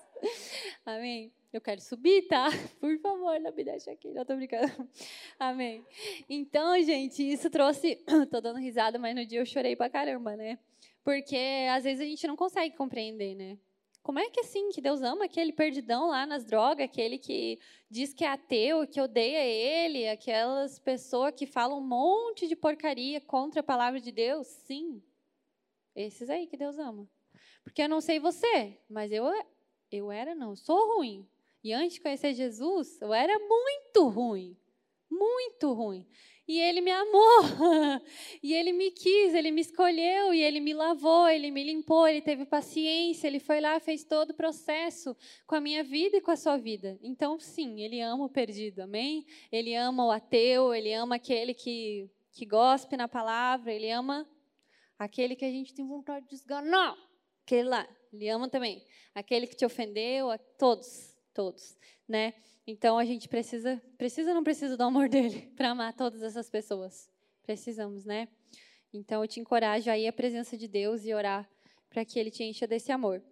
[0.86, 1.32] Amém?
[1.52, 2.48] Eu quero subir, tá?
[2.80, 4.14] Por favor, não me deixe aqui.
[4.14, 4.88] Não tô brincando.
[5.38, 5.84] Amém.
[6.26, 7.96] Então, gente, isso trouxe.
[8.30, 10.58] tô dando risada, mas no dia eu chorei pra caramba, né?
[11.04, 11.36] Porque
[11.70, 13.58] às vezes a gente não consegue compreender, né?
[14.02, 18.14] Como é que assim, que Deus ama aquele perdidão lá nas drogas, aquele que diz
[18.14, 23.60] que é ateu, que odeia ele, aquelas pessoas que falam um monte de porcaria contra
[23.60, 24.46] a palavra de Deus?
[24.46, 25.02] Sim.
[25.94, 27.06] Esses aí que Deus ama.
[27.62, 29.24] Porque eu não sei você, mas eu
[29.90, 31.28] eu era não, sou ruim.
[31.62, 34.56] E antes de conhecer Jesus, eu era muito ruim.
[35.08, 36.06] Muito ruim.
[36.48, 37.42] E ele me amou.
[38.42, 42.20] e ele me quis, ele me escolheu, e ele me lavou, ele me limpou, ele
[42.20, 46.32] teve paciência, ele foi lá, fez todo o processo com a minha vida e com
[46.32, 46.98] a sua vida.
[47.00, 49.24] Então, sim, ele ama o perdido, amém?
[49.52, 54.28] Ele ama o ateu, ele ama aquele que, que gospe na palavra, ele ama
[54.98, 56.96] aquele que a gente tem vontade de esganar.
[57.44, 58.84] Aquele lá, ele ama também.
[59.14, 61.76] Aquele que te ofendeu, todos todos,
[62.08, 62.34] né?
[62.66, 67.10] Então a gente precisa, precisa não precisa do amor dele para amar todas essas pessoas.
[67.42, 68.28] Precisamos, né?
[68.92, 71.48] Então eu te encorajo aí a presença de Deus e orar
[71.88, 73.22] para que ele te encha desse amor.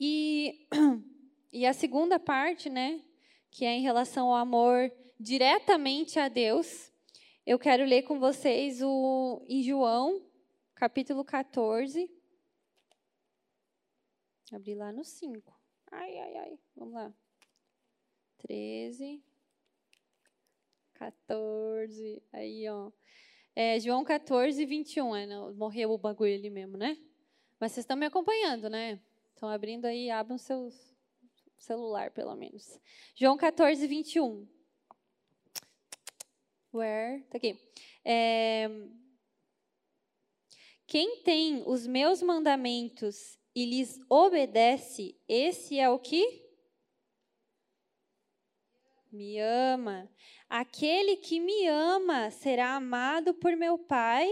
[0.00, 0.66] E
[1.52, 3.02] e a segunda parte, né,
[3.50, 6.92] que é em relação ao amor diretamente a Deus,
[7.46, 10.22] eu quero ler com vocês o em João,
[10.74, 12.10] capítulo 14.
[14.52, 15.57] Abri lá no 5.
[15.90, 16.58] Ai, ai, ai.
[16.76, 17.12] Vamos lá.
[18.38, 19.22] 13.
[20.94, 22.22] 14.
[22.32, 22.90] Aí, ó.
[23.54, 25.16] É, João 14, 21.
[25.16, 26.96] É, não, morreu o bagulho ali mesmo, né?
[27.58, 29.00] Mas vocês estão me acompanhando, né?
[29.34, 30.70] Estão abrindo aí, abram seu
[31.58, 32.78] celular, pelo menos.
[33.14, 34.46] João 14, 21.
[36.72, 37.22] Where?
[37.24, 37.58] Tá aqui.
[38.04, 38.68] É,
[40.86, 46.46] quem tem os meus mandamentos e lhes obedece, esse é o que?
[49.10, 50.10] Me ama.
[50.48, 54.30] Aquele que me ama será amado por meu Pai,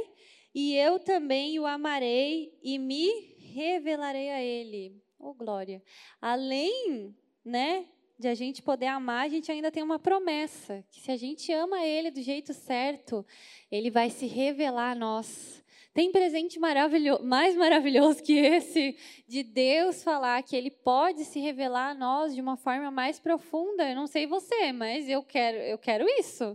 [0.54, 5.02] e eu também o amarei e me revelarei a ele.
[5.18, 5.82] Oh, glória.
[6.20, 7.86] Além, né,
[8.18, 11.52] de a gente poder amar, a gente ainda tem uma promessa, que se a gente
[11.52, 13.24] ama ele do jeito certo,
[13.70, 15.62] ele vai se revelar a nós.
[15.96, 18.94] Tem presente maravilhoso, mais maravilhoso que esse
[19.26, 23.88] de Deus falar que Ele pode se revelar a nós de uma forma mais profunda.
[23.88, 26.54] Eu não sei você, mas eu quero, eu quero isso.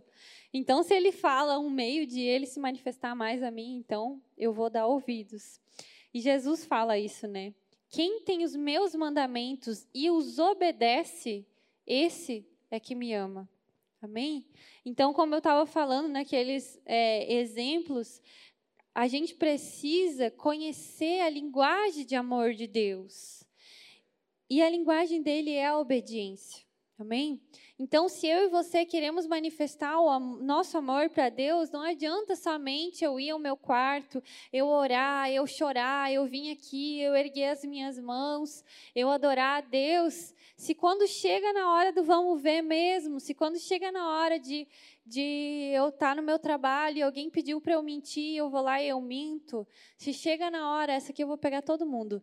[0.54, 4.54] Então, se Ele fala um meio de Ele se manifestar mais a mim, então eu
[4.54, 5.60] vou dar ouvidos.
[6.14, 7.52] E Jesus fala isso, né?
[7.90, 11.48] Quem tem os meus mandamentos e os obedece,
[11.88, 13.50] esse é que me ama.
[14.04, 14.46] Amém?
[14.84, 18.20] Então, como eu estava falando naqueles é, exemplos,
[18.94, 23.44] a gente precisa conhecer a linguagem de amor de Deus.
[24.50, 26.66] E a linguagem dele é a obediência.
[27.00, 27.42] Amém?
[27.80, 33.04] Então, se eu e você queremos manifestar o nosso amor para Deus, não adianta somente
[33.04, 34.22] eu ir ao meu quarto,
[34.54, 38.64] eu orar, eu chorar, eu vim aqui, eu erguer as minhas mãos,
[38.94, 40.32] eu adorar a Deus.
[40.56, 44.68] Se quando chega na hora do vamos ver mesmo, se quando chega na hora de,
[45.06, 48.82] de eu estar no meu trabalho e alguém pediu para eu mentir, eu vou lá
[48.82, 49.68] e eu minto.
[49.98, 52.22] Se chega na hora, essa aqui eu vou pegar todo mundo.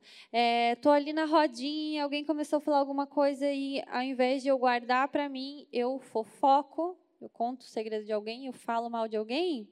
[0.73, 4.49] Estou é, ali na rodinha, alguém começou a falar alguma coisa e ao invés de
[4.49, 9.09] eu guardar para mim, eu fofoco, eu conto o segredo de alguém, eu falo mal
[9.09, 9.69] de alguém.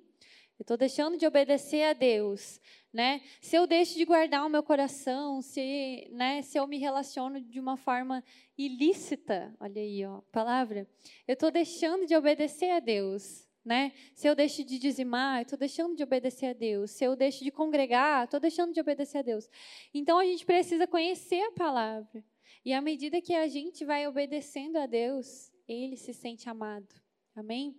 [0.58, 2.60] Eu estou deixando de obedecer a Deus,
[2.92, 3.20] né?
[3.42, 7.60] Se eu deixo de guardar o meu coração, se, né, se eu me relaciono de
[7.60, 8.24] uma forma
[8.56, 10.88] ilícita, olha aí, ó, palavra,
[11.28, 13.92] eu estou deixando de obedecer a Deus, né?
[14.14, 16.92] Se eu deixo de dizimar, estou deixando de obedecer a Deus.
[16.92, 19.50] Se eu deixo de congregar, estou deixando de obedecer a Deus.
[19.92, 22.24] Então a gente precisa conhecer a palavra.
[22.64, 26.94] E à medida que a gente vai obedecendo a Deus, ele se sente amado.
[27.34, 27.76] Amém?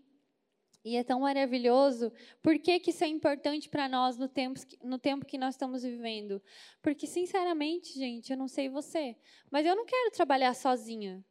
[0.88, 2.14] E é tão maravilhoso.
[2.42, 5.84] Por que, que isso é importante para nós no tempo, no tempo que nós estamos
[5.84, 6.42] vivendo?
[6.82, 9.18] Porque, sinceramente, gente, eu não sei você,
[9.52, 11.22] mas eu não quero trabalhar sozinha.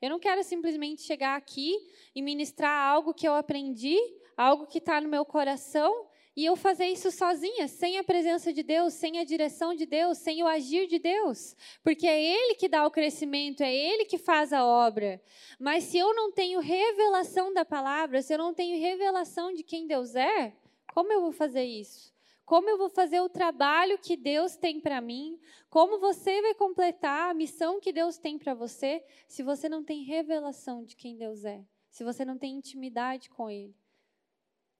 [0.00, 1.74] Eu não quero simplesmente chegar aqui
[2.14, 3.98] e ministrar algo que eu aprendi,
[4.36, 6.08] algo que está no meu coração,
[6.40, 10.16] e eu fazer isso sozinha, sem a presença de Deus, sem a direção de Deus,
[10.16, 14.16] sem o agir de Deus, porque é Ele que dá o crescimento, é Ele que
[14.16, 15.20] faz a obra.
[15.58, 19.86] Mas se eu não tenho revelação da palavra, se eu não tenho revelação de quem
[19.86, 20.54] Deus é,
[20.94, 22.10] como eu vou fazer isso?
[22.46, 25.38] Como eu vou fazer o trabalho que Deus tem para mim?
[25.68, 30.04] Como você vai completar a missão que Deus tem para você, se você não tem
[30.04, 31.62] revelação de quem Deus é?
[31.90, 33.79] Se você não tem intimidade com Ele?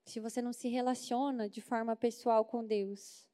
[0.05, 3.25] Se você não se relaciona de forma pessoal com Deus.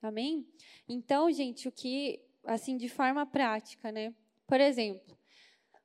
[0.00, 0.46] Amém?
[0.88, 4.14] Então, gente, o que, assim, de forma prática, né?
[4.46, 5.18] Por exemplo,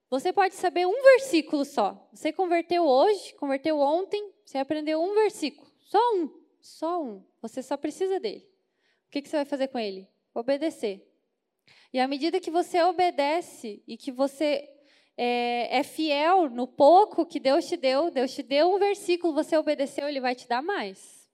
[0.09, 2.07] você pode saber um versículo só.
[2.13, 5.71] Você converteu hoje, converteu ontem, você aprendeu um versículo.
[5.81, 6.43] Só um.
[6.61, 7.23] Só um.
[7.41, 8.47] Você só precisa dele.
[9.07, 10.07] O que, que você vai fazer com ele?
[10.33, 11.07] Obedecer.
[11.91, 14.72] E à medida que você obedece e que você
[15.17, 19.55] é, é, fiel no pouco que Deus te deu, Deus te deu um versículo, você
[19.57, 21.29] obedeceu, Ele vai te dar mais.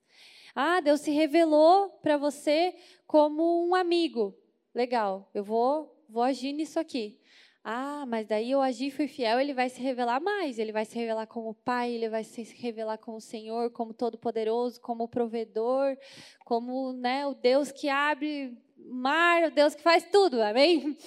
[0.56, 2.76] Ah, Deus se revelou para você
[3.08, 4.36] como um amigo.
[4.74, 7.20] Legal, eu vou, vou agir nisso aqui.
[7.64, 10.58] Ah, mas daí eu agi, fui fiel, ele vai se revelar mais.
[10.58, 15.08] Ele vai se revelar como Pai, ele vai se revelar como Senhor, como Todo-Poderoso, como
[15.08, 15.98] provedor,
[16.46, 18.58] como né, o Deus que abre
[18.90, 20.98] mar, o Deus que faz tudo, amém?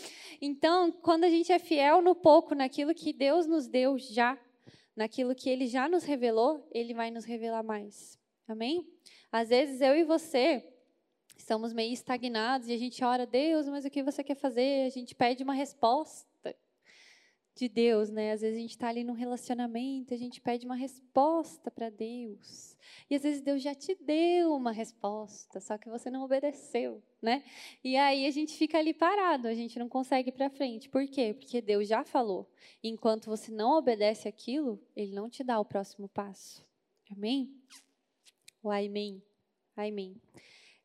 [0.40, 4.36] Então, quando a gente é fiel no pouco, naquilo que Deus nos deu já,
[4.96, 8.18] naquilo que Ele já nos revelou, Ele vai nos revelar mais.
[8.48, 8.86] Amém?
[9.30, 10.68] Às vezes eu e você
[11.36, 14.86] estamos meio estagnados e a gente ora, Deus, mas o que você quer fazer?
[14.86, 16.54] A gente pede uma resposta
[17.54, 18.32] de Deus, né?
[18.32, 22.71] Às vezes a gente está ali num relacionamento, a gente pede uma resposta para Deus.
[23.08, 27.44] E às vezes Deus já te deu uma resposta, só que você não obedeceu, né?
[27.82, 30.88] E aí a gente fica ali parado, a gente não consegue ir para frente.
[30.88, 31.34] Por quê?
[31.34, 32.50] Porque Deus já falou.
[32.82, 36.64] Enquanto você não obedece aquilo, Ele não te dá o próximo passo.
[37.10, 37.54] Amém?
[38.62, 39.22] O amém.
[39.76, 40.20] Amém.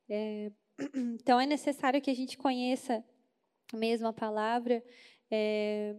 [0.10, 0.52] É,
[0.96, 3.04] então é necessário que a gente conheça
[3.74, 4.84] mesmo a palavra.
[5.30, 5.96] É,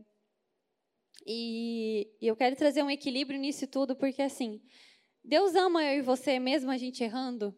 [1.26, 4.60] e, e eu quero trazer um equilíbrio nisso tudo, porque assim,
[5.28, 7.54] Deus ama eu e você mesmo a gente errando?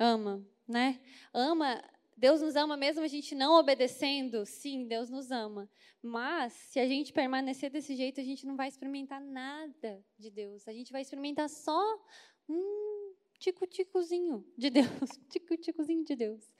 [0.00, 1.00] Ama, né?
[1.32, 1.80] Ama,
[2.16, 4.44] Deus nos ama mesmo a gente não obedecendo?
[4.44, 5.70] Sim, Deus nos ama.
[6.02, 10.66] Mas se a gente permanecer desse jeito, a gente não vai experimentar nada de Deus.
[10.66, 11.80] A gente vai experimentar só
[12.48, 14.88] um tico-ticozinho de Deus,
[15.30, 16.52] tico-ticozinho de Deus.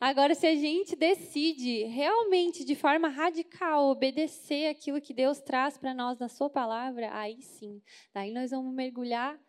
[0.00, 5.94] Agora, se a gente decide realmente, de forma radical, obedecer aquilo que Deus traz para
[5.94, 7.80] nós na Sua palavra, aí sim,
[8.12, 9.40] daí nós vamos mergulhar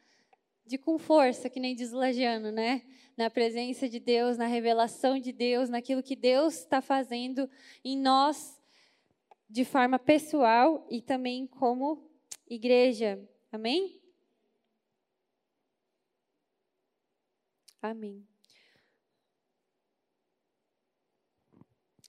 [0.66, 2.84] de com força, que nem diz Lagiano, né?
[3.16, 7.50] Na presença de Deus, na revelação de Deus, naquilo que Deus está fazendo
[7.84, 8.60] em nós,
[9.50, 12.10] de forma pessoal e também como
[12.48, 13.24] igreja.
[13.52, 14.02] Amém?
[17.82, 18.28] Amém.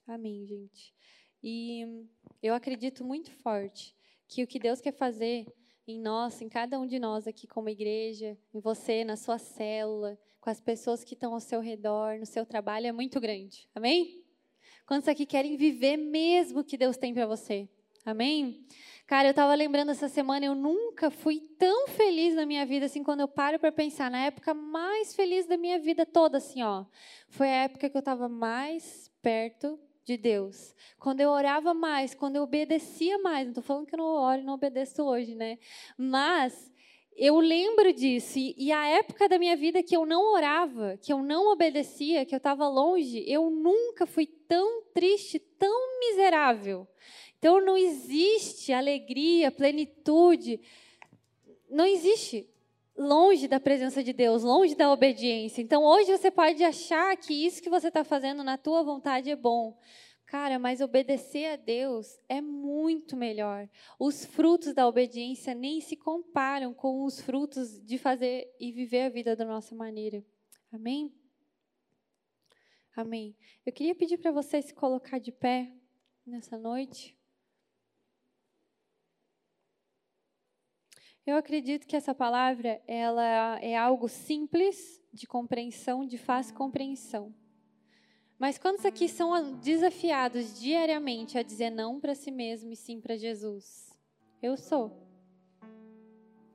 [0.06, 0.94] Amém, gente.
[1.42, 2.06] E
[2.42, 3.94] eu acredito muito forte
[4.26, 5.46] que o que Deus quer fazer
[5.86, 10.18] em nós, em cada um de nós aqui como igreja, em você, na sua célula,
[10.40, 13.68] com as pessoas que estão ao seu redor, no seu trabalho, é muito grande.
[13.74, 14.24] Amém?
[14.86, 17.68] Quantos aqui querem viver mesmo o que Deus tem para você?
[18.04, 18.64] Amém?
[19.06, 23.02] Cara, eu estava lembrando essa semana, eu nunca fui tão feliz na minha vida, assim,
[23.02, 26.84] quando eu paro para pensar, na época mais feliz da minha vida toda, assim, ó.
[27.28, 30.72] Foi a época que eu estava mais perto de Deus.
[31.00, 33.44] Quando eu orava mais, quando eu obedecia mais.
[33.44, 35.58] Não estou falando que eu não oro e não obedeço hoje, né?
[35.98, 36.72] Mas
[37.16, 38.38] eu lembro disso.
[38.38, 42.24] E, e, a época da minha vida que eu não orava, que eu não obedecia,
[42.24, 46.86] que eu estava longe, eu nunca fui tão triste, tão miserável.
[47.38, 50.60] Então não existe alegria, plenitude,
[51.68, 52.48] não existe
[52.96, 55.60] longe da presença de Deus, longe da obediência.
[55.60, 59.36] Então hoje você pode achar que isso que você está fazendo na tua vontade é
[59.36, 59.78] bom.
[60.26, 63.68] Cara, mas obedecer a Deus é muito melhor.
[63.96, 69.08] Os frutos da obediência nem se comparam com os frutos de fazer e viver a
[69.08, 70.24] vida da nossa maneira.
[70.72, 71.14] Amém?
[72.96, 73.36] Amém.
[73.64, 75.72] Eu queria pedir para você se colocar de pé
[76.26, 77.16] nessa noite.
[81.26, 87.34] Eu acredito que essa palavra ela é algo simples de compreensão, de fácil compreensão.
[88.38, 93.16] Mas quantos aqui são desafiados diariamente a dizer não para si mesmo e sim para
[93.16, 93.92] Jesus?
[94.40, 95.04] Eu sou.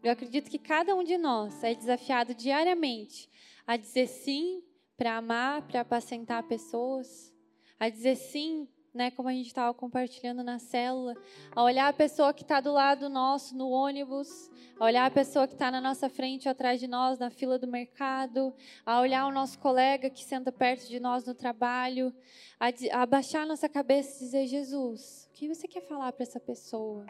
[0.01, 3.29] Eu acredito que cada um de nós é desafiado diariamente
[3.67, 4.63] a dizer sim
[4.95, 7.33] para amar, para apacentar pessoas,
[7.77, 11.15] a dizer sim né, como a gente estava compartilhando na célula,
[11.55, 15.47] a olhar a pessoa que está do lado nosso no ônibus, a olhar a pessoa
[15.47, 18.53] que está na nossa frente ou atrás de nós na fila do mercado,
[18.85, 22.13] a olhar o nosso colega que senta perto de nós no trabalho,
[22.59, 26.23] a, a abaixar a nossa cabeça e dizer: Jesus, o que você quer falar para
[26.23, 27.05] essa pessoa?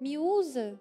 [0.00, 0.78] Me usa.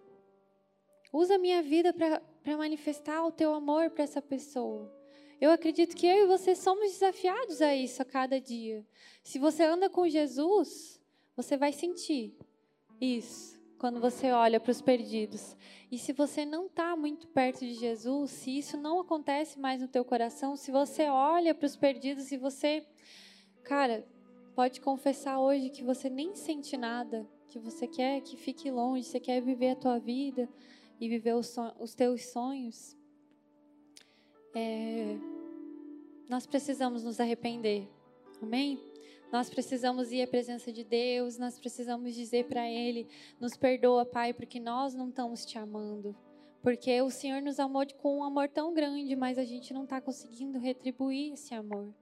[1.13, 4.96] Usa a minha vida para manifestar o teu amor para essa pessoa.
[5.39, 8.83] Eu acredito que eu e você somos desafiados a isso a cada dia.
[9.23, 10.99] Se você anda com Jesus,
[11.35, 12.35] você vai sentir
[12.99, 15.55] isso quando você olha para os perdidos.
[15.91, 19.88] E se você não está muito perto de Jesus, se isso não acontece mais no
[19.88, 22.83] teu coração, se você olha para os perdidos e você,
[23.63, 24.07] cara,
[24.55, 29.19] pode confessar hoje que você nem sente nada, que você quer que fique longe, você
[29.19, 30.49] quer viver a tua vida
[30.99, 32.96] e viver os, os teus sonhos
[34.57, 35.17] é,
[36.27, 37.87] nós precisamos nos arrepender.
[38.41, 38.79] Amém?
[39.31, 43.07] Nós precisamos ir à presença de Deus, nós precisamos dizer para Ele:
[43.39, 46.15] nos perdoa, Pai, porque nós não estamos te amando.
[46.63, 50.01] Porque o Senhor nos amou com um amor tão grande, mas a gente não está
[50.01, 51.93] conseguindo retribuir esse amor.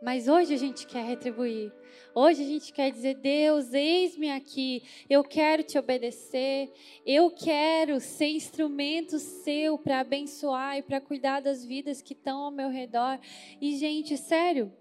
[0.00, 1.70] Mas hoje a gente quer retribuir.
[2.14, 4.82] Hoje a gente quer dizer: Deus, eis-me aqui.
[5.10, 6.72] Eu quero te obedecer.
[7.04, 12.50] Eu quero ser instrumento seu para abençoar e para cuidar das vidas que estão ao
[12.50, 13.18] meu redor.
[13.60, 14.72] E, gente, sério,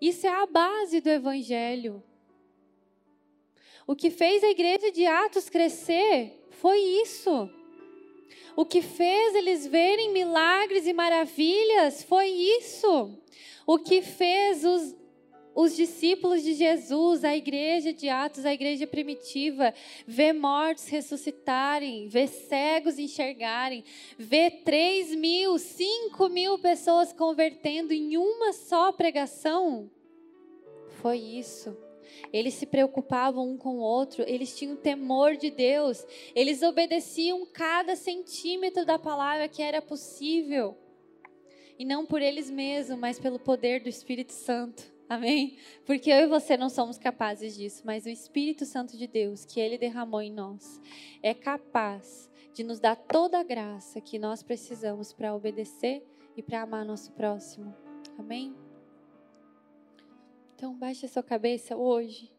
[0.00, 2.02] isso é a base do Evangelho.
[3.86, 7.50] O que fez a igreja de Atos crescer foi isso.
[8.56, 13.18] O que fez eles verem milagres e maravilhas foi isso.
[13.66, 14.96] O que fez os,
[15.54, 19.72] os discípulos de Jesus, a igreja de Atos, a igreja primitiva,
[20.06, 23.84] ver mortos ressuscitarem, ver cegos enxergarem,
[24.18, 29.90] ver 3 mil, 5 mil pessoas convertendo em uma só pregação.
[31.00, 31.76] Foi isso.
[32.32, 36.04] Eles se preocupavam um com o outro, eles tinham temor de Deus,
[36.34, 40.76] eles obedeciam cada centímetro da palavra que era possível
[41.82, 44.84] e não por eles mesmos, mas pelo poder do Espírito Santo.
[45.08, 45.56] Amém?
[45.84, 49.58] Porque eu e você não somos capazes disso, mas o Espírito Santo de Deus, que
[49.58, 50.80] ele derramou em nós,
[51.20, 56.06] é capaz de nos dar toda a graça que nós precisamos para obedecer
[56.36, 57.74] e para amar nosso próximo.
[58.16, 58.54] Amém?
[60.54, 62.32] Então, baixe a sua cabeça hoje.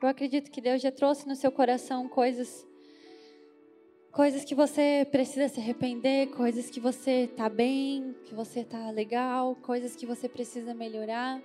[0.00, 2.64] Eu acredito que Deus já trouxe no seu coração coisas
[4.16, 9.54] coisas que você precisa se arrepender, coisas que você está bem, que você está legal,
[9.56, 11.38] coisas que você precisa melhorar.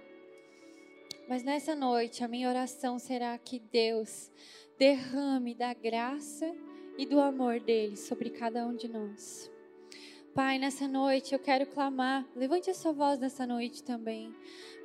[1.28, 4.32] Mas nessa noite, a minha oração será que Deus
[4.80, 6.50] derrame da graça
[6.98, 9.52] e do amor dele sobre cada um de nós.
[10.34, 14.34] Pai, nessa noite eu quero clamar, levante a sua voz nessa noite também.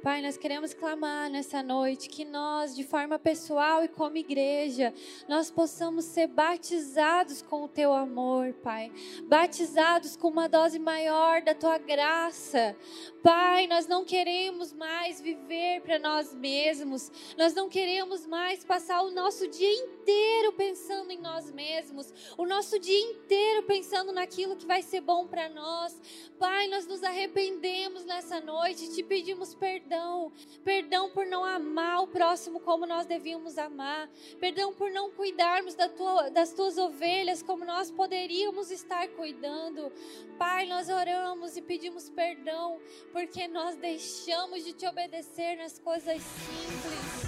[0.03, 4.95] Pai, nós queremos clamar nessa noite que nós, de forma pessoal e como igreja,
[5.27, 8.93] nós possamos ser batizados com o teu amor, Pai.
[9.25, 12.77] Batizados com uma dose maior da tua graça.
[13.23, 17.11] Pai, nós não queremos mais viver para nós mesmos.
[17.37, 22.79] Nós não queremos mais passar o nosso dia inteiro pensando em nós mesmos, o nosso
[22.79, 26.01] dia inteiro pensando naquilo que vai ser bom para nós.
[26.39, 30.33] Pai, nós nos arrependemos nessa noite, te pedimos perdão perdão.
[30.65, 34.11] Perdão por não amar o próximo como nós devíamos amar.
[34.41, 39.93] Perdão por não cuidarmos da tua, das tuas ovelhas como nós poderíamos estar cuidando.
[40.39, 42.81] Pai, nós oramos e pedimos perdão
[43.13, 47.26] porque nós deixamos de te obedecer nas coisas simples.